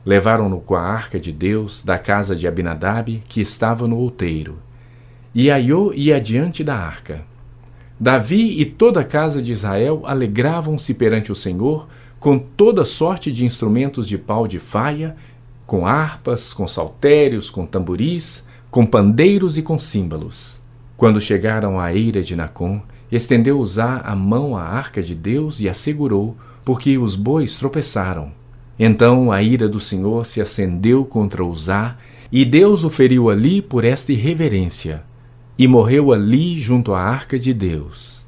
Levaram-no 0.05 0.59
com 0.59 0.75
a 0.75 0.83
arca 0.83 1.19
de 1.19 1.31
Deus 1.31 1.83
da 1.83 1.97
casa 1.97 2.35
de 2.35 2.47
Abinadab, 2.47 3.19
que 3.27 3.41
estava 3.41 3.87
no 3.87 3.97
outeiro. 3.97 4.59
E 5.33 5.49
Aiô 5.49 5.91
ia 5.91 6.17
adiante 6.17 6.63
da 6.63 6.75
arca. 6.75 7.27
Davi 7.99 8.61
e 8.61 8.63
toda 8.63 9.01
a 9.01 9.03
casa 9.03 9.41
de 9.41 9.51
Israel 9.51 10.03
alegravam-se 10.05 10.93
perante 10.93 11.31
o 11.31 11.35
Senhor 11.35 11.87
com 12.19 12.37
toda 12.37 12.83
sorte 12.83 13.31
de 13.31 13.45
instrumentos 13.45 14.07
de 14.07 14.17
pau 14.17 14.47
de 14.47 14.59
faia, 14.59 15.15
com 15.65 15.85
harpas, 15.85 16.53
com 16.53 16.67
saltérios, 16.67 17.49
com 17.49 17.65
tamboris, 17.65 18.45
com 18.69 18.85
pandeiros 18.85 19.57
e 19.57 19.61
com 19.61 19.79
símbolos. 19.79 20.59
Quando 20.97 21.21
chegaram 21.21 21.79
à 21.79 21.93
eira 21.93 22.21
de 22.21 22.35
Nacon, 22.35 22.81
estendeu 23.11 23.59
Uzá 23.59 24.01
a 24.03 24.15
mão 24.15 24.57
à 24.57 24.63
arca 24.63 25.01
de 25.01 25.15
Deus 25.15 25.61
e 25.61 25.69
a 25.69 25.73
segurou, 25.73 26.35
porque 26.65 26.97
os 26.97 27.15
bois 27.15 27.57
tropeçaram. 27.57 28.31
Então 28.77 29.31
a 29.31 29.41
ira 29.41 29.67
do 29.67 29.79
Senhor 29.79 30.25
se 30.25 30.41
acendeu 30.41 31.05
contra 31.05 31.43
Uzá, 31.43 31.97
e 32.31 32.45
Deus 32.45 32.83
o 32.83 32.89
feriu 32.89 33.29
ali 33.29 33.61
por 33.61 33.83
esta 33.83 34.11
irreverência, 34.11 35.03
e 35.57 35.67
morreu 35.67 36.11
ali 36.11 36.57
junto 36.57 36.93
à 36.93 37.01
arca 37.01 37.39
de 37.39 37.53
Deus. 37.53 38.18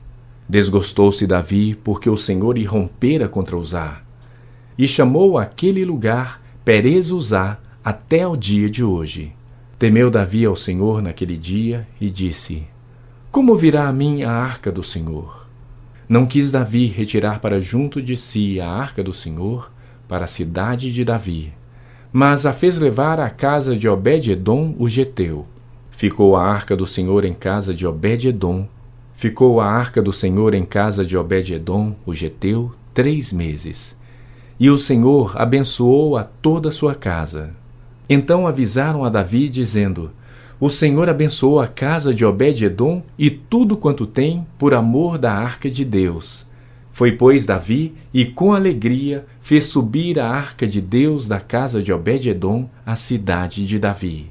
Desgostou-se 0.51 1.25
Davi, 1.25 1.75
porque 1.81 2.09
o 2.09 2.17
Senhor 2.17 2.57
irrompera 2.57 3.29
contra 3.29 3.55
Uzá, 3.55 4.01
e 4.77 4.85
chamou 4.85 5.37
aquele 5.37 5.85
lugar 5.85 6.41
Perez 6.65 7.09
Uzá 7.09 7.57
até 7.81 8.27
o 8.27 8.35
dia 8.35 8.69
de 8.69 8.83
hoje. 8.83 9.31
Temeu 9.79 10.11
Davi 10.11 10.43
ao 10.43 10.57
Senhor 10.57 11.01
naquele 11.01 11.37
dia 11.37 11.87
e 12.01 12.09
disse: 12.09 12.67
Como 13.31 13.55
virá 13.55 13.87
a 13.87 13.93
mim 13.93 14.23
a 14.23 14.33
arca 14.33 14.69
do 14.69 14.83
Senhor? 14.83 15.47
Não 16.09 16.25
quis 16.25 16.51
Davi 16.51 16.85
retirar 16.87 17.39
para 17.39 17.61
junto 17.61 18.01
de 18.01 18.17
si 18.17 18.59
a 18.59 18.67
arca 18.67 19.01
do 19.01 19.13
Senhor, 19.13 19.71
para 20.05 20.25
a 20.25 20.27
cidade 20.27 20.91
de 20.91 21.05
Davi, 21.05 21.53
mas 22.11 22.45
a 22.45 22.51
fez 22.51 22.77
levar 22.77 23.21
à 23.21 23.29
casa 23.29 23.73
de 23.73 23.87
Obed-edom 23.87 24.75
o 24.77 24.89
geteu. 24.89 25.45
Ficou 25.91 26.35
a 26.35 26.43
arca 26.43 26.75
do 26.75 26.85
Senhor 26.85 27.23
em 27.23 27.33
casa 27.33 27.73
de 27.73 27.87
Obed-edom. 27.87 28.67
Ficou 29.21 29.61
a 29.61 29.67
arca 29.67 30.01
do 30.01 30.11
Senhor 30.11 30.55
em 30.55 30.65
casa 30.65 31.05
de 31.05 31.15
Obed-edom, 31.15 31.95
o 32.07 32.11
geteu, 32.11 32.71
três 32.91 33.31
meses. 33.31 33.95
E 34.59 34.67
o 34.67 34.79
Senhor 34.79 35.39
abençoou 35.39 36.17
a 36.17 36.23
toda 36.23 36.69
a 36.69 36.71
sua 36.71 36.95
casa. 36.95 37.51
Então 38.09 38.47
avisaram 38.47 39.05
a 39.05 39.09
Davi, 39.09 39.47
dizendo: 39.47 40.09
O 40.59 40.71
Senhor 40.71 41.07
abençoou 41.07 41.61
a 41.61 41.67
casa 41.67 42.15
de 42.15 42.25
Obed-edom 42.25 43.03
e 43.15 43.29
tudo 43.29 43.77
quanto 43.77 44.07
tem, 44.07 44.43
por 44.57 44.73
amor 44.73 45.19
da 45.19 45.31
arca 45.31 45.69
de 45.69 45.85
Deus 45.85 46.49
foi, 46.89 47.13
pois, 47.13 47.45
Davi, 47.45 47.93
e 48.11 48.25
com 48.25 48.51
alegria 48.51 49.25
fez 49.39 49.67
subir 49.67 50.19
a 50.19 50.27
arca 50.27 50.67
de 50.67 50.81
Deus 50.81 51.27
da 51.27 51.39
casa 51.39 51.79
de 51.79 51.93
Obed-edom 51.93 52.67
à 52.83 52.97
cidade 52.97 53.67
de 53.67 53.77
Davi. 53.77 54.30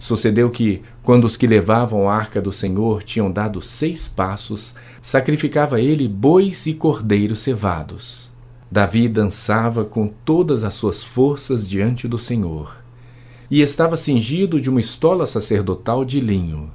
Sucedeu 0.00 0.48
que, 0.48 0.80
quando 1.02 1.26
os 1.26 1.36
que 1.36 1.46
levavam 1.46 2.08
a 2.08 2.16
arca 2.16 2.40
do 2.40 2.50
Senhor 2.50 3.02
tinham 3.02 3.30
dado 3.30 3.60
seis 3.60 4.08
passos, 4.08 4.74
sacrificava 5.02 5.78
ele 5.78 6.08
bois 6.08 6.64
e 6.64 6.72
cordeiros 6.72 7.40
cevados. 7.40 8.32
Davi 8.70 9.10
dançava 9.10 9.84
com 9.84 10.08
todas 10.08 10.64
as 10.64 10.72
suas 10.72 11.04
forças 11.04 11.68
diante 11.68 12.08
do 12.08 12.16
Senhor, 12.16 12.78
e 13.50 13.60
estava 13.60 13.94
cingido 13.94 14.58
de 14.58 14.70
uma 14.70 14.80
estola 14.80 15.26
sacerdotal 15.26 16.02
de 16.02 16.18
linho. 16.18 16.70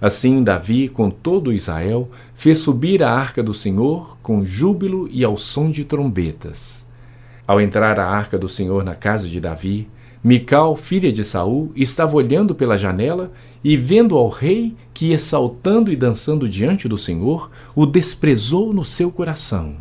Assim, 0.00 0.42
Davi, 0.42 0.88
com 0.88 1.10
todo 1.10 1.52
Israel, 1.52 2.10
fez 2.34 2.58
subir 2.58 3.04
a 3.04 3.12
arca 3.12 3.40
do 3.40 3.54
Senhor 3.54 4.18
com 4.20 4.44
júbilo 4.44 5.08
e 5.12 5.22
ao 5.22 5.36
som 5.36 5.70
de 5.70 5.84
trombetas. 5.84 6.88
Ao 7.46 7.60
entrar 7.60 8.00
a 8.00 8.08
arca 8.08 8.36
do 8.36 8.48
Senhor 8.48 8.82
na 8.82 8.96
casa 8.96 9.28
de 9.28 9.38
Davi, 9.38 9.88
Mical, 10.24 10.74
filha 10.74 11.12
de 11.12 11.22
Saul, 11.22 11.70
estava 11.76 12.16
olhando 12.16 12.54
pela 12.54 12.78
janela 12.78 13.30
e 13.62 13.76
vendo 13.76 14.16
ao 14.16 14.30
rei 14.30 14.74
que 14.94 15.08
ia 15.08 15.18
saltando 15.18 15.92
e 15.92 15.96
dançando 15.96 16.48
diante 16.48 16.88
do 16.88 16.96
Senhor, 16.96 17.50
o 17.76 17.84
desprezou 17.84 18.72
no 18.72 18.84
seu 18.84 19.12
coração. 19.12 19.76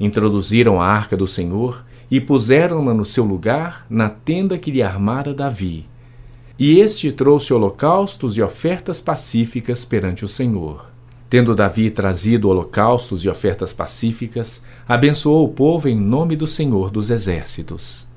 Introduziram 0.00 0.80
a 0.80 0.86
arca 0.86 1.16
do 1.16 1.26
Senhor 1.26 1.84
e 2.10 2.18
puseram-na 2.18 2.94
no 2.94 3.04
seu 3.04 3.24
lugar 3.24 3.86
na 3.90 4.08
tenda 4.08 4.56
que 4.56 4.70
lhe 4.70 4.82
armara 4.82 5.34
Davi 5.34 5.86
e 6.58 6.78
este 6.78 7.10
trouxe 7.10 7.52
holocaustos 7.52 8.36
e 8.36 8.42
ofertas 8.42 9.00
pacíficas 9.00 9.84
perante 9.84 10.24
o 10.24 10.28
Senhor. 10.28 10.86
Tendo 11.28 11.56
Davi 11.56 11.90
trazido 11.90 12.48
holocaustos 12.48 13.24
e 13.24 13.28
ofertas 13.28 13.72
pacíficas, 13.72 14.62
abençoou 14.86 15.44
o 15.44 15.48
povo 15.48 15.88
em 15.88 15.98
nome 15.98 16.36
do 16.36 16.46
Senhor 16.46 16.88
dos 16.88 17.10
Exércitos. 17.10 18.11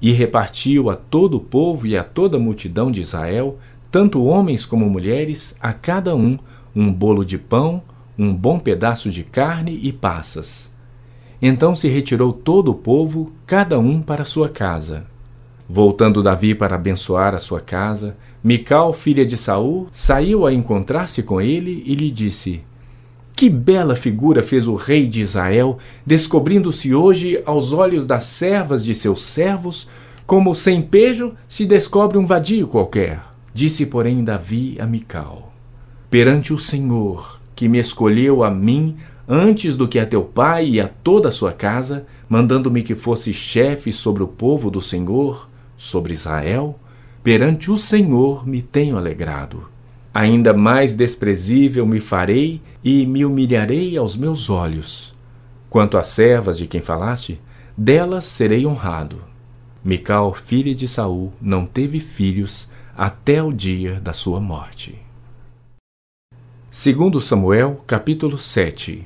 E 0.00 0.12
repartiu 0.12 0.90
a 0.90 0.96
todo 0.96 1.38
o 1.38 1.40
povo 1.40 1.86
e 1.86 1.96
a 1.96 2.04
toda 2.04 2.36
a 2.36 2.40
multidão 2.40 2.90
de 2.90 3.00
Israel, 3.00 3.58
tanto 3.90 4.24
homens 4.24 4.66
como 4.66 4.90
mulheres, 4.90 5.56
a 5.60 5.72
cada 5.72 6.14
um 6.14 6.38
um 6.74 6.92
bolo 6.92 7.24
de 7.24 7.38
pão, 7.38 7.82
um 8.18 8.34
bom 8.34 8.58
pedaço 8.58 9.10
de 9.10 9.22
carne 9.22 9.78
e 9.82 9.92
passas. 9.92 10.72
Então 11.40 11.74
se 11.74 11.88
retirou 11.88 12.32
todo 12.32 12.70
o 12.70 12.74
povo, 12.74 13.32
cada 13.46 13.78
um 13.78 14.02
para 14.02 14.24
sua 14.24 14.48
casa. 14.48 15.04
Voltando 15.68 16.22
Davi 16.22 16.54
para 16.54 16.74
abençoar 16.76 17.34
a 17.34 17.38
sua 17.38 17.60
casa, 17.60 18.16
Mical, 18.42 18.92
filha 18.92 19.24
de 19.24 19.36
Saul, 19.36 19.88
saiu 19.90 20.46
a 20.46 20.52
encontrar-se 20.52 21.22
com 21.22 21.40
ele 21.40 21.82
e 21.86 21.94
lhe 21.94 22.10
disse: 22.10 22.62
Que 23.36 23.50
bela 23.50 23.96
figura 23.96 24.44
fez 24.44 24.68
o 24.68 24.76
rei 24.76 25.08
de 25.08 25.20
Israel, 25.20 25.78
descobrindo-se 26.06 26.94
hoje 26.94 27.42
aos 27.44 27.72
olhos 27.72 28.06
das 28.06 28.24
servas 28.24 28.84
de 28.84 28.94
seus 28.94 29.22
servos, 29.22 29.88
como 30.24 30.54
sem 30.54 30.80
pejo 30.80 31.34
se 31.48 31.66
descobre 31.66 32.16
um 32.16 32.24
vadio 32.24 32.68
qualquer. 32.68 33.20
Disse, 33.52 33.86
porém, 33.86 34.22
Davi 34.22 34.76
a 34.80 34.86
Mical: 34.86 35.52
Perante 36.08 36.52
o 36.52 36.58
Senhor, 36.58 37.40
que 37.56 37.68
me 37.68 37.78
escolheu 37.78 38.44
a 38.44 38.50
mim 38.50 38.96
antes 39.26 39.76
do 39.76 39.88
que 39.88 39.98
a 39.98 40.06
teu 40.06 40.22
pai 40.22 40.68
e 40.68 40.80
a 40.80 40.86
toda 40.86 41.28
a 41.28 41.32
sua 41.32 41.52
casa, 41.52 42.06
mandando-me 42.28 42.82
que 42.82 42.94
fosse 42.94 43.34
chefe 43.34 43.92
sobre 43.92 44.22
o 44.22 44.28
povo 44.28 44.70
do 44.70 44.80
Senhor, 44.80 45.48
sobre 45.76 46.12
Israel, 46.12 46.78
perante 47.22 47.70
o 47.70 47.76
Senhor 47.76 48.46
me 48.46 48.62
tenho 48.62 48.96
alegrado. 48.96 49.73
Ainda 50.14 50.54
mais 50.54 50.94
desprezível 50.94 51.84
me 51.84 51.98
farei 51.98 52.62
e 52.84 53.04
me 53.04 53.24
humilharei 53.24 53.96
aos 53.96 54.16
meus 54.16 54.48
olhos. 54.48 55.12
Quanto 55.68 55.98
às 55.98 56.06
servas 56.06 56.56
de 56.56 56.68
quem 56.68 56.80
falaste, 56.80 57.40
delas 57.76 58.24
serei 58.24 58.64
honrado. 58.64 59.16
Mical, 59.84 60.32
filha 60.32 60.72
de 60.72 60.86
Saul, 60.86 61.32
não 61.42 61.66
teve 61.66 61.98
filhos 61.98 62.70
até 62.96 63.42
o 63.42 63.52
dia 63.52 64.00
da 64.00 64.12
sua 64.12 64.38
morte. 64.38 64.96
Segundo 66.70 67.20
Samuel, 67.20 67.82
capítulo 67.84 68.38
7. 68.38 69.04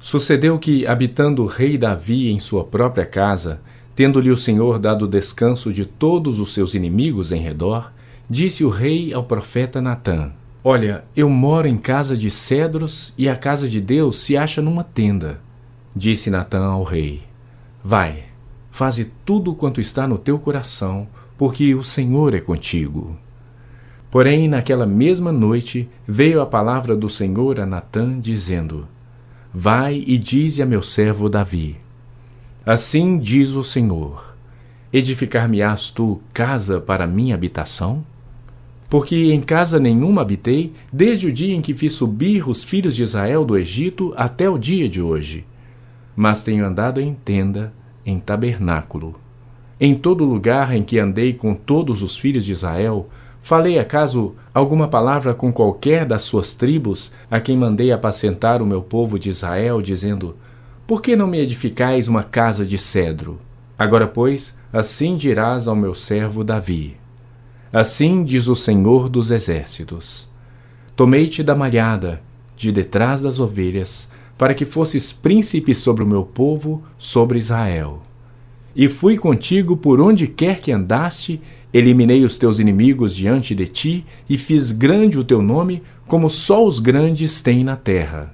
Sucedeu 0.00 0.58
que, 0.58 0.84
habitando 0.86 1.44
o 1.44 1.46
rei 1.46 1.78
Davi 1.78 2.30
em 2.30 2.38
sua 2.40 2.64
própria 2.64 3.06
casa, 3.06 3.60
Tendo-lhe 3.98 4.30
o 4.30 4.36
Senhor 4.36 4.78
dado 4.78 5.08
descanso 5.08 5.72
de 5.72 5.84
todos 5.84 6.38
os 6.38 6.54
seus 6.54 6.76
inimigos 6.76 7.32
em 7.32 7.40
redor, 7.40 7.92
disse 8.30 8.64
o 8.64 8.68
rei 8.68 9.12
ao 9.12 9.24
profeta 9.24 9.82
Natã: 9.82 10.30
Olha, 10.62 11.04
eu 11.16 11.30
moro 11.30 11.68
em 11.68 11.78
casa 11.78 12.16
de 12.16 12.30
cedros 12.30 13.14
e 13.16 13.28
a 13.28 13.36
casa 13.36 13.68
de 13.68 13.80
Deus 13.80 14.18
se 14.18 14.36
acha 14.36 14.60
numa 14.60 14.82
tenda. 14.82 15.40
Disse 15.94 16.30
Natã 16.30 16.64
ao 16.64 16.82
rei: 16.82 17.22
Vai, 17.82 18.24
faze 18.70 19.12
tudo 19.24 19.54
quanto 19.54 19.80
está 19.80 20.06
no 20.06 20.18
teu 20.18 20.38
coração, 20.38 21.06
porque 21.36 21.74
o 21.74 21.84
Senhor 21.84 22.34
é 22.34 22.40
contigo. 22.40 23.16
Porém, 24.10 24.48
naquela 24.48 24.86
mesma 24.86 25.30
noite 25.30 25.88
veio 26.06 26.40
a 26.40 26.46
palavra 26.46 26.96
do 26.96 27.08
Senhor 27.08 27.60
a 27.60 27.66
Natã, 27.66 28.18
dizendo: 28.18 28.88
Vai 29.54 30.02
e 30.06 30.18
dize 30.18 30.60
a 30.60 30.66
meu 30.66 30.82
servo 30.82 31.28
Davi: 31.28 31.76
Assim 32.66 33.16
diz 33.18 33.50
o 33.50 33.62
Senhor: 33.62 34.34
Edificar-me-ás 34.92 35.90
tu 35.90 36.20
casa 36.32 36.80
para 36.80 37.06
minha 37.06 37.34
habitação? 37.34 38.04
Porque 38.88 39.32
em 39.32 39.40
casa 39.40 39.78
nenhuma 39.78 40.22
habitei, 40.22 40.72
desde 40.92 41.26
o 41.26 41.32
dia 41.32 41.54
em 41.54 41.60
que 41.60 41.74
fiz 41.74 41.92
subir 41.92 42.48
os 42.48 42.64
filhos 42.64 42.96
de 42.96 43.02
Israel 43.02 43.44
do 43.44 43.56
Egito 43.56 44.14
até 44.16 44.48
o 44.48 44.58
dia 44.58 44.88
de 44.88 45.00
hoje. 45.00 45.44
Mas 46.16 46.42
tenho 46.42 46.64
andado 46.64 47.00
em 47.00 47.14
tenda, 47.14 47.72
em 48.04 48.18
tabernáculo. 48.18 49.14
Em 49.80 49.94
todo 49.94 50.24
lugar 50.24 50.74
em 50.74 50.82
que 50.82 50.98
andei 50.98 51.32
com 51.32 51.54
todos 51.54 52.02
os 52.02 52.16
filhos 52.16 52.44
de 52.44 52.52
Israel, 52.52 53.08
falei 53.40 53.78
acaso 53.78 54.34
alguma 54.52 54.88
palavra 54.88 55.34
com 55.34 55.52
qualquer 55.52 56.04
das 56.04 56.22
suas 56.22 56.54
tribos, 56.54 57.12
a 57.30 57.38
quem 57.38 57.56
mandei 57.56 57.92
apacentar 57.92 58.62
o 58.62 58.66
meu 58.66 58.82
povo 58.82 59.18
de 59.18 59.28
Israel, 59.28 59.82
dizendo: 59.82 60.34
por 60.88 61.02
que 61.02 61.14
não 61.14 61.26
me 61.26 61.38
edificais 61.38 62.08
uma 62.08 62.22
casa 62.22 62.64
de 62.64 62.78
cedro? 62.78 63.38
Agora, 63.78 64.06
pois, 64.06 64.56
assim 64.72 65.18
dirás 65.18 65.68
ao 65.68 65.76
meu 65.76 65.94
servo 65.94 66.42
Davi: 66.42 66.96
Assim 67.72 68.24
diz 68.24 68.46
o 68.46 68.56
Senhor 68.56 69.10
dos 69.10 69.30
Exércitos: 69.30 70.26
Tomei-te 70.96 71.42
da 71.42 71.54
malhada, 71.54 72.22
de 72.56 72.72
detrás 72.72 73.20
das 73.20 73.38
ovelhas, 73.38 74.10
para 74.38 74.54
que 74.54 74.64
fosses 74.64 75.12
príncipe 75.12 75.74
sobre 75.74 76.02
o 76.02 76.06
meu 76.06 76.24
povo, 76.24 76.82
sobre 76.96 77.38
Israel. 77.38 78.00
E 78.74 78.88
fui 78.88 79.18
contigo 79.18 79.76
por 79.76 80.00
onde 80.00 80.26
quer 80.26 80.60
que 80.60 80.72
andaste, 80.72 81.40
eliminei 81.72 82.24
os 82.24 82.38
teus 82.38 82.58
inimigos 82.58 83.14
diante 83.14 83.54
de 83.54 83.66
ti, 83.66 84.06
e 84.28 84.38
fiz 84.38 84.70
grande 84.70 85.18
o 85.18 85.24
teu 85.24 85.42
nome, 85.42 85.82
como 86.06 86.30
só 86.30 86.64
os 86.64 86.78
grandes 86.78 87.42
têm 87.42 87.62
na 87.62 87.76
terra. 87.76 88.32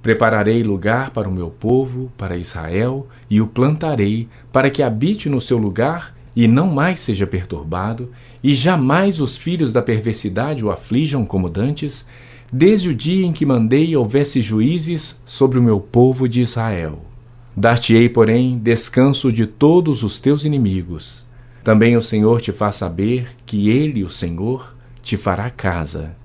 Prepararei 0.00 0.62
lugar 0.62 1.10
para 1.10 1.28
o 1.28 1.32
meu 1.32 1.50
povo, 1.50 2.10
para 2.16 2.38
Israel, 2.38 3.06
e 3.28 3.40
o 3.40 3.46
plantarei, 3.46 4.28
para 4.50 4.70
que 4.70 4.82
habite 4.82 5.28
no 5.28 5.40
seu 5.40 5.58
lugar 5.58 6.11
e 6.34 6.48
não 6.48 6.70
mais 6.70 7.00
seja 7.00 7.26
perturbado, 7.26 8.10
e 8.42 8.54
jamais 8.54 9.20
os 9.20 9.36
filhos 9.36 9.72
da 9.72 9.82
perversidade 9.82 10.64
o 10.64 10.70
aflijam 10.70 11.24
como 11.24 11.50
dantes, 11.50 12.06
desde 12.52 12.90
o 12.90 12.94
dia 12.94 13.26
em 13.26 13.32
que 13.32 13.46
mandei 13.46 13.96
houvesse 13.96 14.40
juízes 14.40 15.20
sobre 15.24 15.58
o 15.58 15.62
meu 15.62 15.80
povo 15.80 16.28
de 16.28 16.40
Israel. 16.40 17.00
Dar-te-ei, 17.56 18.08
porém, 18.08 18.58
descanso 18.58 19.32
de 19.32 19.46
todos 19.46 20.02
os 20.02 20.20
teus 20.20 20.44
inimigos. 20.44 21.26
Também 21.62 21.96
o 21.96 22.02
Senhor 22.02 22.40
te 22.40 22.50
faz 22.50 22.76
saber 22.76 23.28
que 23.44 23.68
Ele, 23.68 24.02
o 24.02 24.10
Senhor, 24.10 24.74
te 25.02 25.16
fará 25.16 25.50
casa. 25.50 26.16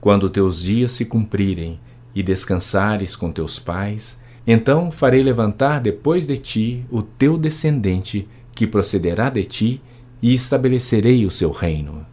Quando 0.00 0.30
teus 0.30 0.62
dias 0.62 0.92
se 0.92 1.04
cumprirem, 1.04 1.78
e 2.14 2.22
descansares 2.22 3.14
com 3.14 3.30
teus 3.30 3.58
pais, 3.58 4.18
então 4.46 4.90
farei 4.90 5.22
levantar 5.22 5.80
depois 5.80 6.26
de 6.26 6.36
ti 6.36 6.84
o 6.90 7.02
teu 7.02 7.38
descendente, 7.38 8.28
que 8.54 8.66
procederá 8.66 9.30
de 9.30 9.44
ti, 9.44 9.82
e 10.22 10.34
estabelecerei 10.34 11.24
o 11.24 11.30
seu 11.30 11.50
reino. 11.50 12.04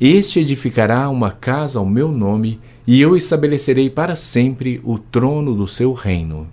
Este 0.00 0.40
edificará 0.40 1.08
uma 1.08 1.30
casa 1.30 1.78
ao 1.78 1.86
meu 1.86 2.10
nome, 2.10 2.60
e 2.86 3.00
eu 3.00 3.16
estabelecerei 3.16 3.88
para 3.88 4.16
sempre 4.16 4.80
o 4.84 4.98
trono 4.98 5.54
do 5.54 5.66
seu 5.66 5.92
reino. 5.92 6.46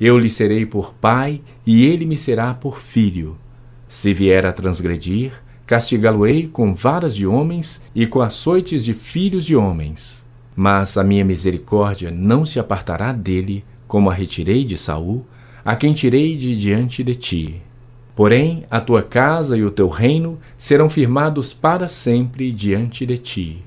Eu 0.00 0.18
lhe 0.18 0.30
serei 0.30 0.66
por 0.66 0.94
pai, 0.94 1.40
e 1.66 1.84
ele 1.84 2.06
me 2.06 2.16
será 2.16 2.54
por 2.54 2.78
filho. 2.78 3.36
Se 3.88 4.12
vier 4.12 4.44
a 4.46 4.52
transgredir, 4.52 5.32
castigá-lo-ei 5.66 6.46
com 6.46 6.74
varas 6.74 7.14
de 7.14 7.26
homens 7.26 7.82
e 7.94 8.06
com 8.06 8.20
açoites 8.20 8.84
de 8.84 8.94
filhos 8.94 9.44
de 9.44 9.56
homens 9.56 10.28
mas 10.60 10.96
a 10.96 11.04
minha 11.04 11.24
misericórdia 11.24 12.10
não 12.10 12.44
se 12.44 12.58
apartará 12.58 13.12
dele, 13.12 13.64
como 13.86 14.10
a 14.10 14.12
retirei 14.12 14.64
de 14.64 14.76
Saul, 14.76 15.24
a 15.64 15.76
quem 15.76 15.94
tirei 15.94 16.36
de 16.36 16.56
diante 16.56 17.04
de 17.04 17.14
ti. 17.14 17.62
Porém, 18.18 18.64
a 18.68 18.80
tua 18.80 19.00
casa 19.00 19.56
e 19.56 19.62
o 19.62 19.70
teu 19.70 19.88
reino 19.88 20.40
serão 20.58 20.88
firmados 20.88 21.54
para 21.54 21.86
sempre 21.86 22.50
diante 22.50 23.06
de 23.06 23.16
ti. 23.16 23.64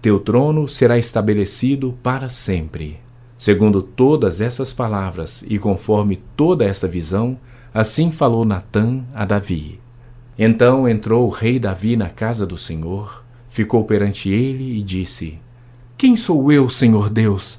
Teu 0.00 0.18
trono 0.18 0.66
será 0.66 0.96
estabelecido 0.96 1.94
para 2.02 2.30
sempre. 2.30 2.98
Segundo 3.36 3.82
todas 3.82 4.40
essas 4.40 4.72
palavras 4.72 5.44
e 5.46 5.58
conforme 5.58 6.16
toda 6.34 6.64
esta 6.64 6.88
visão, 6.88 7.36
assim 7.74 8.10
falou 8.10 8.46
Natã 8.46 9.04
a 9.14 9.26
Davi. 9.26 9.78
Então 10.38 10.88
entrou 10.88 11.26
o 11.26 11.30
rei 11.30 11.58
Davi 11.58 11.94
na 11.94 12.08
casa 12.08 12.46
do 12.46 12.56
Senhor, 12.56 13.22
ficou 13.50 13.84
perante 13.84 14.30
ele 14.30 14.78
e 14.78 14.82
disse: 14.82 15.38
quem 15.98 16.16
sou 16.16 16.50
eu, 16.50 16.70
Senhor 16.70 17.10
Deus? 17.10 17.58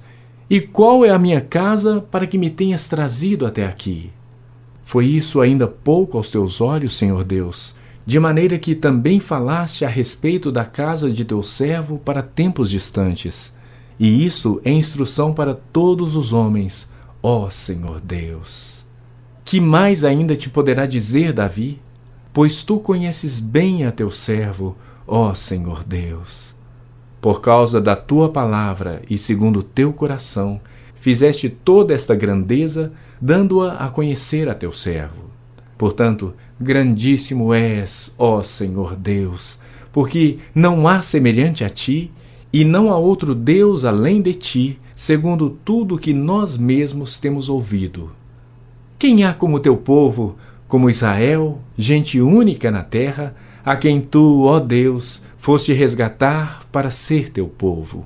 E 0.49 0.59
qual 0.59 1.05
é 1.05 1.11
a 1.11 1.19
minha 1.19 1.39
casa 1.39 2.01
para 2.09 2.25
que 2.25 2.39
me 2.39 2.49
tenhas 2.49 2.87
trazido 2.87 3.45
até 3.45 3.67
aqui? 3.67 4.09
Foi 4.85 5.07
isso 5.07 5.41
ainda 5.41 5.67
pouco 5.67 6.15
aos 6.15 6.29
teus 6.29 6.61
olhos, 6.61 6.95
Senhor 6.95 7.23
Deus, 7.23 7.75
de 8.05 8.19
maneira 8.19 8.59
que 8.59 8.75
também 8.75 9.19
falaste 9.19 9.83
a 9.83 9.89
respeito 9.89 10.51
da 10.51 10.63
casa 10.63 11.09
de 11.09 11.25
teu 11.25 11.41
servo 11.41 11.97
para 11.97 12.21
tempos 12.21 12.69
distantes. 12.69 13.55
E 13.99 14.23
isso 14.23 14.61
é 14.63 14.69
instrução 14.69 15.33
para 15.33 15.55
todos 15.55 16.15
os 16.15 16.33
homens, 16.33 16.87
ó 17.21 17.49
Senhor 17.49 17.99
Deus. 17.99 18.85
Que 19.43 19.59
mais 19.59 20.03
ainda 20.03 20.35
te 20.35 20.51
poderá 20.51 20.85
dizer, 20.85 21.33
Davi? 21.33 21.81
Pois 22.31 22.63
tu 22.63 22.79
conheces 22.79 23.39
bem 23.39 23.85
a 23.85 23.91
teu 23.91 24.11
servo, 24.11 24.77
ó 25.07 25.33
Senhor 25.33 25.83
Deus. 25.83 26.53
Por 27.19 27.41
causa 27.41 27.81
da 27.81 27.95
tua 27.95 28.29
palavra 28.29 29.01
e 29.09 29.17
segundo 29.17 29.61
o 29.61 29.63
teu 29.63 29.91
coração, 29.91 30.61
fizeste 30.93 31.49
toda 31.49 31.91
esta 31.91 32.13
grandeza, 32.13 32.93
dando-a 33.25 33.77
a 33.77 33.89
conhecer 33.89 34.47
a 34.47 34.53
teu 34.53 34.71
servo. 34.71 35.31
Portanto, 35.79 36.35
grandíssimo 36.61 37.55
és, 37.55 38.13
ó 38.19 38.43
Senhor 38.43 38.95
Deus, 38.95 39.59
porque 39.91 40.37
não 40.53 40.87
há 40.87 41.01
semelhante 41.01 41.63
a 41.63 41.69
ti, 41.69 42.11
e 42.53 42.63
não 42.63 42.91
há 42.91 42.97
outro 42.97 43.33
Deus 43.33 43.83
além 43.83 44.21
de 44.21 44.35
ti, 44.35 44.79
segundo 44.93 45.49
tudo 45.49 45.97
que 45.97 46.13
nós 46.13 46.55
mesmos 46.55 47.17
temos 47.19 47.49
ouvido. 47.49 48.11
Quem 48.99 49.23
há 49.23 49.33
como 49.33 49.59
teu 49.59 49.75
povo, 49.75 50.35
como 50.67 50.87
Israel, 50.87 51.57
gente 51.75 52.21
única 52.21 52.69
na 52.69 52.83
terra, 52.83 53.35
a 53.65 53.75
quem 53.75 54.01
tu, 54.01 54.43
ó 54.43 54.59
Deus, 54.59 55.23
foste 55.35 55.73
resgatar 55.73 56.63
para 56.71 56.91
ser 56.91 57.31
teu 57.31 57.47
povo, 57.47 58.05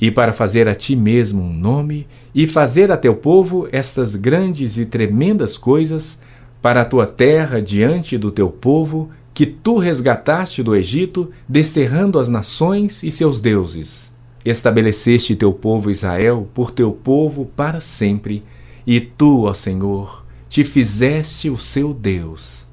e 0.00 0.10
para 0.10 0.32
fazer 0.32 0.68
a 0.68 0.74
ti 0.74 0.94
mesmo 0.94 1.42
um 1.42 1.52
nome, 1.52 2.06
e 2.34 2.46
fazer 2.46 2.92
a 2.92 2.96
teu 2.96 3.14
povo 3.14 3.68
estas 3.72 4.14
grandes 4.14 4.78
e 4.78 4.86
tremendas 4.86 5.56
coisas, 5.56 6.18
para 6.60 6.82
a 6.82 6.84
tua 6.84 7.06
terra 7.06 7.60
diante 7.60 8.18
do 8.18 8.30
teu 8.30 8.48
povo, 8.48 9.10
que 9.32 9.46
tu 9.46 9.78
resgataste 9.78 10.62
do 10.62 10.74
Egito, 10.74 11.30
desterrando 11.48 12.18
as 12.18 12.28
nações 12.28 13.02
e 13.02 13.10
seus 13.10 13.40
deuses. 13.40 14.10
Estabeleceste 14.44 15.36
teu 15.36 15.52
povo 15.52 15.90
Israel 15.90 16.48
por 16.54 16.70
teu 16.70 16.92
povo 16.92 17.44
para 17.56 17.80
sempre, 17.80 18.42
e 18.86 19.00
tu, 19.00 19.42
ó 19.44 19.52
Senhor, 19.52 20.24
te 20.48 20.64
fizeste 20.64 21.50
o 21.50 21.56
seu 21.58 21.92
Deus. 21.92 22.64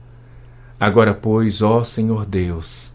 Agora, 0.80 1.14
pois, 1.14 1.62
ó 1.62 1.84
Senhor 1.84 2.26
Deus, 2.26 2.93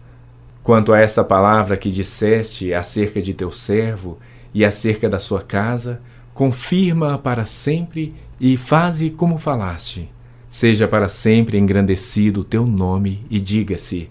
quanto 0.69 0.93
a 0.93 1.01
essa 1.01 1.25
palavra 1.25 1.79
que 1.79 1.91
disseste 1.91 2.75
acerca 2.75 3.23
de 3.23 3.33
teu 3.33 3.51
servo 3.51 4.19
e 4.53 4.67
acerca 4.67 5.09
da 5.09 5.19
sua 5.19 5.41
casa, 5.41 5.99
confirma-a 6.35 7.17
para 7.17 7.47
sempre 7.47 8.15
e 8.39 8.55
faze 8.55 9.09
como 9.09 9.39
falaste. 9.39 10.11
Seja 10.51 10.87
para 10.87 11.09
sempre 11.09 11.57
engrandecido 11.57 12.43
o 12.43 12.45
teu 12.45 12.67
nome 12.67 13.25
e 13.31 13.41
diga-se: 13.41 14.11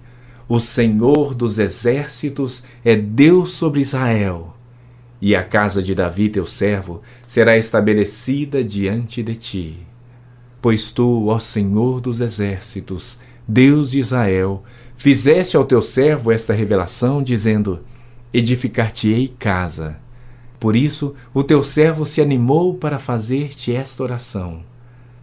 O 0.50 0.60
Senhor 0.60 1.36
dos 1.36 1.60
exércitos 1.60 2.64
é 2.84 2.96
Deus 2.96 3.52
sobre 3.52 3.82
Israel. 3.82 4.56
E 5.22 5.36
a 5.36 5.44
casa 5.44 5.84
de 5.84 5.94
Davi, 5.94 6.28
teu 6.28 6.48
servo, 6.48 7.04
será 7.28 7.56
estabelecida 7.56 8.64
diante 8.64 9.22
de 9.22 9.36
ti. 9.36 9.78
Pois 10.60 10.90
tu, 10.90 11.28
ó 11.28 11.38
Senhor 11.38 12.02
dos 12.02 12.20
exércitos, 12.20 13.20
Deus 13.48 13.92
de 13.92 14.00
Israel, 14.00 14.64
fizeste 14.98 15.56
ao 15.56 15.64
teu 15.64 15.82
servo 15.82 16.32
esta 16.32 16.54
revelação, 16.54 17.24
dizendo: 17.24 17.80
Edificar-te-ei 18.34 19.34
casa. 19.40 19.98
Por 20.60 20.76
isso 20.76 21.16
o 21.34 21.44
teu 21.44 21.64
servo 21.64 22.06
se 22.06 22.20
animou 22.20 22.74
para 22.74 23.00
fazer-te 23.00 23.74
esta 23.74 24.04
oração. 24.04 24.64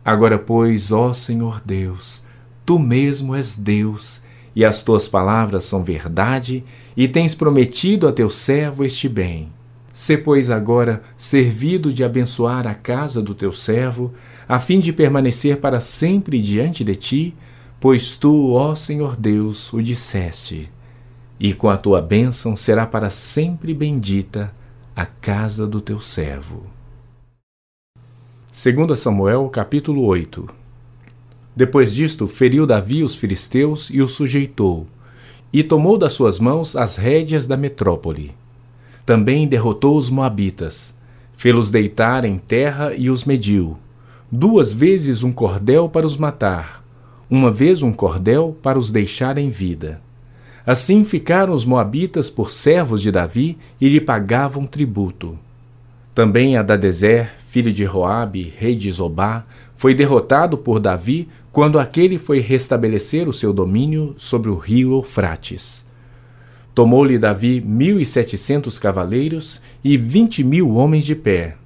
Agora, 0.04 0.38
pois, 0.38 0.92
ó 0.92 1.12
Senhor 1.12 1.60
Deus, 1.64 2.22
tu 2.64 2.78
mesmo 2.78 3.34
és 3.34 3.56
Deus, 3.56 4.22
e 4.54 4.64
as 4.64 4.82
tuas 4.82 5.08
palavras 5.08 5.64
são 5.64 5.82
verdade, 5.82 6.64
e 6.96 7.08
tens 7.08 7.34
prometido 7.34 8.06
a 8.06 8.12
teu 8.12 8.30
servo 8.30 8.84
este 8.84 9.08
bem. 9.08 9.48
Se, 9.92 10.16
pois, 10.16 10.50
agora 10.50 11.02
servido 11.16 11.92
de 11.92 12.04
abençoar 12.04 12.66
a 12.66 12.74
casa 12.74 13.22
do 13.22 13.34
teu 13.34 13.52
servo, 13.52 14.12
a 14.48 14.58
fim 14.58 14.78
de 14.78 14.92
permanecer 14.92 15.56
para 15.58 15.80
sempre 15.80 16.40
diante 16.40 16.84
de 16.84 16.94
ti, 16.94 17.34
Pois 17.84 18.16
tu, 18.16 18.54
ó 18.54 18.74
Senhor 18.74 19.14
Deus, 19.14 19.70
o 19.70 19.82
disseste, 19.82 20.70
e 21.38 21.52
com 21.52 21.68
a 21.68 21.76
tua 21.76 22.00
bênção 22.00 22.56
será 22.56 22.86
para 22.86 23.10
sempre 23.10 23.74
bendita 23.74 24.54
a 24.96 25.04
casa 25.04 25.66
do 25.66 25.82
teu 25.82 26.00
servo. 26.00 26.62
2 28.50 28.98
Samuel 28.98 29.50
capítulo 29.50 30.02
8 30.06 30.48
Depois 31.54 31.92
disto, 31.92 32.26
feriu 32.26 32.66
Davi 32.66 33.04
os 33.04 33.14
filisteus 33.14 33.90
e 33.90 34.00
os 34.00 34.12
sujeitou, 34.12 34.86
e 35.52 35.62
tomou 35.62 35.98
das 35.98 36.14
suas 36.14 36.38
mãos 36.38 36.74
as 36.74 36.96
rédeas 36.96 37.46
da 37.46 37.54
metrópole. 37.54 38.34
Também 39.04 39.46
derrotou 39.46 39.98
os 39.98 40.08
moabitas, 40.08 40.94
fê-los 41.34 41.70
deitar 41.70 42.24
em 42.24 42.38
terra 42.38 42.94
e 42.94 43.10
os 43.10 43.26
mediu, 43.26 43.76
duas 44.32 44.72
vezes 44.72 45.22
um 45.22 45.30
cordel 45.30 45.86
para 45.86 46.06
os 46.06 46.16
matar, 46.16 46.82
uma 47.28 47.50
vez 47.50 47.82
um 47.82 47.92
cordel 47.92 48.56
para 48.62 48.78
os 48.78 48.90
deixar 48.90 49.38
em 49.38 49.50
vida. 49.50 50.00
Assim 50.66 51.04
ficaram 51.04 51.52
os 51.52 51.64
moabitas 51.64 52.30
por 52.30 52.50
servos 52.50 53.02
de 53.02 53.10
Davi 53.10 53.58
e 53.80 53.88
lhe 53.88 54.00
pagavam 54.00 54.66
tributo. 54.66 55.38
Também 56.14 56.56
Adadezer, 56.56 57.34
filho 57.48 57.72
de 57.72 57.84
Roabe, 57.84 58.52
rei 58.56 58.74
de 58.74 58.90
Zobá, 58.90 59.44
foi 59.74 59.94
derrotado 59.94 60.56
por 60.56 60.80
Davi 60.80 61.28
quando 61.52 61.78
aquele 61.78 62.18
foi 62.18 62.40
restabelecer 62.40 63.28
o 63.28 63.32
seu 63.32 63.52
domínio 63.52 64.14
sobre 64.16 64.50
o 64.50 64.56
rio 64.56 64.92
Eufrates. 64.92 65.84
Tomou-lhe 66.74 67.18
Davi 67.18 67.60
mil 67.60 68.00
e 68.00 68.06
setecentos 68.06 68.78
cavaleiros 68.78 69.60
e 69.82 69.96
vinte 69.96 70.42
mil 70.42 70.74
homens 70.74 71.04
de 71.04 71.14
pé, 71.14 71.56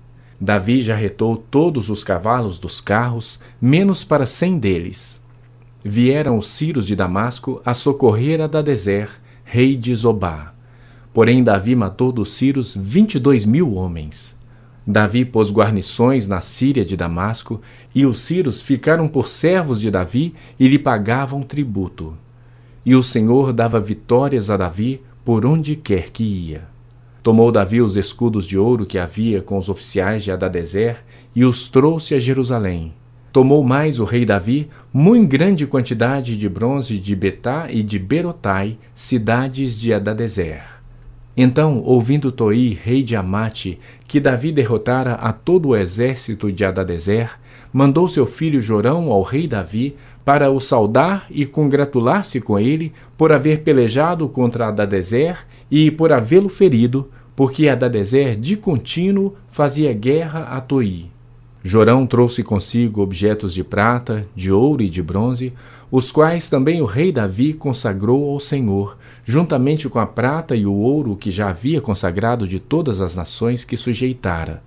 Davi 0.41 0.83
já 0.83 0.95
retou 0.95 1.37
todos 1.37 1.91
os 1.91 2.05
cavalos 2.05 2.61
dos 2.61 2.81
carros, 2.81 3.41
menos 3.61 4.05
para 4.05 4.25
cem 4.25 4.57
deles. 4.57 5.18
Vieram 5.91 6.37
os 6.37 6.49
Círios 6.49 6.87
de 6.87 6.95
Damasco 6.95 7.63
a 7.65 7.73
socorrer 7.73 8.43
a 8.43 8.47
Dadezer, 8.47 9.09
rei 9.43 9.75
de 9.75 9.97
Zobá. 9.97 10.53
Porém, 11.15 11.43
Davi 11.43 11.75
matou 11.75 12.13
dos 12.13 12.31
Círios 12.33 12.77
vinte 12.79 13.15
e 13.15 13.19
dois 13.19 13.47
mil 13.47 13.73
homens. 13.73 14.37
Davi 14.87 15.25
pôs 15.25 15.51
guarnições 15.51 16.29
na 16.29 16.43
Síria 16.43 16.85
de 16.85 16.95
Damasco, 16.95 17.63
e 17.95 18.05
os 18.05 18.21
Círios 18.21 18.61
ficaram 18.61 19.09
por 19.09 19.29
servos 19.29 19.81
de 19.81 19.91
Davi 19.91 20.35
e 20.61 20.69
lhe 20.69 20.79
pagavam 20.79 21.41
tributo. 21.41 22.13
E 22.85 22.95
o 22.95 23.03
Senhor 23.03 23.55
dava 23.55 23.81
vitórias 23.81 24.51
a 24.51 24.59
Davi 24.59 25.01
por 25.25 25.47
onde 25.47 25.75
quer 25.75 26.11
que 26.11 26.23
ia. 26.23 26.65
Tomou 27.23 27.51
Davi 27.51 27.81
os 27.81 27.97
escudos 27.97 28.47
de 28.47 28.59
ouro 28.59 28.85
que 28.85 28.99
havia 28.99 29.41
com 29.41 29.57
os 29.57 29.71
oficiais 29.71 30.23
de 30.23 30.31
Adadezer 30.31 30.99
e 31.35 31.47
os 31.47 31.71
trouxe 31.71 32.15
a 32.15 32.19
Jerusalém. 32.19 32.93
Tomou 33.31 33.63
mais 33.63 34.01
o 34.01 34.05
rei 34.05 34.25
Davi 34.25 34.69
muito 34.93 35.29
grande 35.29 35.67
quantidade 35.67 36.37
de 36.37 36.49
bronze 36.49 36.99
de 36.99 37.15
Betá 37.15 37.67
e 37.71 37.83
de 37.83 37.99
Berotai, 37.99 38.79
cidades 38.95 39.79
de 39.79 39.93
Adadezer. 39.93 40.63
Então, 41.37 41.83
ouvindo 41.85 42.33
Toi, 42.33 42.77
rei 42.83 43.03
de 43.03 43.15
Amate, 43.15 43.79
que 44.09 44.19
Davi 44.19 44.51
derrotara 44.51 45.13
a 45.15 45.33
todo 45.33 45.69
o 45.69 45.77
exército 45.77 46.51
de 46.51 46.65
Adadezer, 46.65 47.39
mandou 47.73 48.09
seu 48.09 48.27
filho 48.27 48.63
Jorão 48.63 49.13
ao 49.13 49.23
rei 49.23 49.47
Davi 49.47 49.95
para 50.25 50.51
o 50.51 50.59
saudar 50.59 51.27
e 51.31 51.47
congratular-se 51.47 52.41
com 52.41 52.59
ele 52.59 52.93
por 53.17 53.31
haver 53.31 53.61
pelejado 53.61 54.29
contra 54.29 54.69
Adadezer 54.69 55.47
e 55.71 55.91
por 55.91 56.13
havê-lo 56.13 56.49
ferido, 56.49 57.09
porque 57.37 57.69
Adadezer 57.69 58.37
de 58.37 58.57
contínuo 58.57 59.35
fazia 59.49 59.93
guerra 59.93 60.45
a 60.45 60.61
Toi. 60.61 61.18
Jorão 61.63 62.07
trouxe 62.07 62.43
consigo 62.43 63.03
objetos 63.03 63.53
de 63.53 63.65
prata, 63.65 64.27
de 64.35 64.53
ouro 64.53 64.83
e 64.83 64.89
de 64.89 65.03
bronze, 65.03 65.53
os 65.91 66.13
quais 66.13 66.49
também 66.49 66.81
o 66.81 66.87
rei 66.87 67.11
Davi 67.11 67.53
consagrou 67.53 68.31
ao 68.31 68.39
Senhor, 68.39 68.97
juntamente 69.25 69.89
com 69.89 69.99
a 69.99 70.07
prata 70.07 70.55
e 70.55 70.67
o 70.67 70.75
ouro 70.75 71.17
que 71.17 71.31
já 71.31 71.49
havia 71.49 71.81
consagrado 71.81 72.47
de 72.47 72.61
todas 72.61 73.01
as 73.01 73.17
nações 73.17 73.65
que 73.65 73.77
sujeitara, 73.77 74.63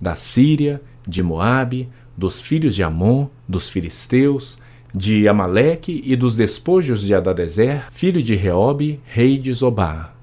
da 0.00 0.14
Síria, 0.14 0.80
de 1.06 1.22
Moabe, 1.22 1.88
dos 2.16 2.40
filhos 2.40 2.74
de 2.74 2.82
Amon, 2.82 3.28
dos 3.48 3.68
filisteus, 3.68 4.58
de 4.94 5.28
Amaleque 5.28 6.02
e 6.04 6.16
dos 6.16 6.36
despojos 6.36 7.00
de 7.00 7.14
Adadezer, 7.14 7.86
filho 7.90 8.22
de 8.22 8.34
Reobe, 8.34 9.00
rei 9.04 9.38
de 9.38 9.52
Zobá. 9.52 10.17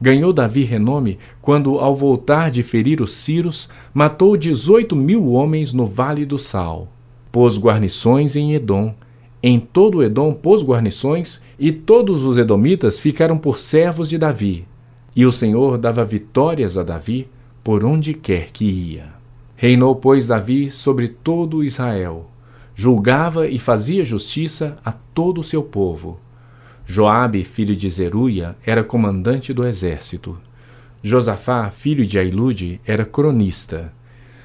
Ganhou 0.00 0.32
Davi 0.32 0.62
renome 0.62 1.18
quando, 1.42 1.78
ao 1.78 1.94
voltar 1.94 2.50
de 2.50 2.62
ferir 2.62 3.00
os 3.00 3.12
Círios, 3.12 3.68
matou 3.92 4.36
dezoito 4.36 4.94
mil 4.94 5.32
homens 5.32 5.72
no 5.72 5.86
Vale 5.86 6.24
do 6.24 6.38
Sal. 6.38 6.88
Pôs 7.32 7.58
guarnições 7.58 8.36
em 8.36 8.54
Edom. 8.54 8.94
Em 9.42 9.58
todo 9.58 10.02
Edom 10.02 10.32
pôs 10.32 10.62
guarnições, 10.62 11.42
e 11.58 11.72
todos 11.72 12.24
os 12.24 12.38
edomitas 12.38 12.98
ficaram 12.98 13.36
por 13.36 13.58
servos 13.58 14.08
de 14.08 14.18
Davi. 14.18 14.66
E 15.14 15.26
o 15.26 15.32
Senhor 15.32 15.76
dava 15.78 16.04
vitórias 16.04 16.76
a 16.76 16.84
Davi 16.84 17.28
por 17.64 17.84
onde 17.84 18.14
quer 18.14 18.50
que 18.50 18.64
ia. 18.64 19.06
Reinou, 19.56 19.96
pois, 19.96 20.28
Davi 20.28 20.70
sobre 20.70 21.08
todo 21.08 21.64
Israel. 21.64 22.26
Julgava 22.72 23.48
e 23.48 23.58
fazia 23.58 24.04
justiça 24.04 24.78
a 24.84 24.92
todo 24.92 25.40
o 25.40 25.44
seu 25.44 25.64
povo 25.64 26.18
Joabe, 26.90 27.44
filho 27.44 27.76
de 27.76 27.90
Zeruia, 27.90 28.56
era 28.64 28.82
comandante 28.82 29.52
do 29.52 29.66
exército. 29.66 30.38
Josafá, 31.02 31.68
filho 31.68 32.06
de 32.06 32.18
Ailude, 32.18 32.80
era 32.86 33.04
cronista. 33.04 33.92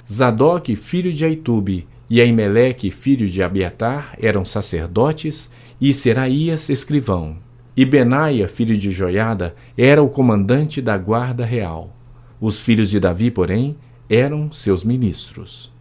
Zadok, 0.05 0.75
filho 0.75 1.13
de 1.13 1.23
Aitube, 1.23 1.87
e 2.09 2.19
Aimeleque, 2.19 2.91
filho 2.91 3.29
de 3.29 3.41
Abiatar, 3.41 4.17
eram 4.21 4.43
sacerdotes, 4.43 5.49
e 5.79 5.93
Seraías, 5.93 6.67
escrivão. 6.67 7.37
E 7.77 7.85
Benaia, 7.85 8.45
filho 8.49 8.75
de 8.75 8.91
Joiada, 8.91 9.55
era 9.77 10.03
o 10.03 10.09
comandante 10.09 10.81
da 10.81 10.97
guarda 10.97 11.45
real. 11.45 11.95
Os 12.41 12.59
filhos 12.59 12.89
de 12.89 12.99
Davi, 12.99 13.31
porém, 13.31 13.77
eram 14.09 14.51
seus 14.51 14.83
ministros. 14.83 15.72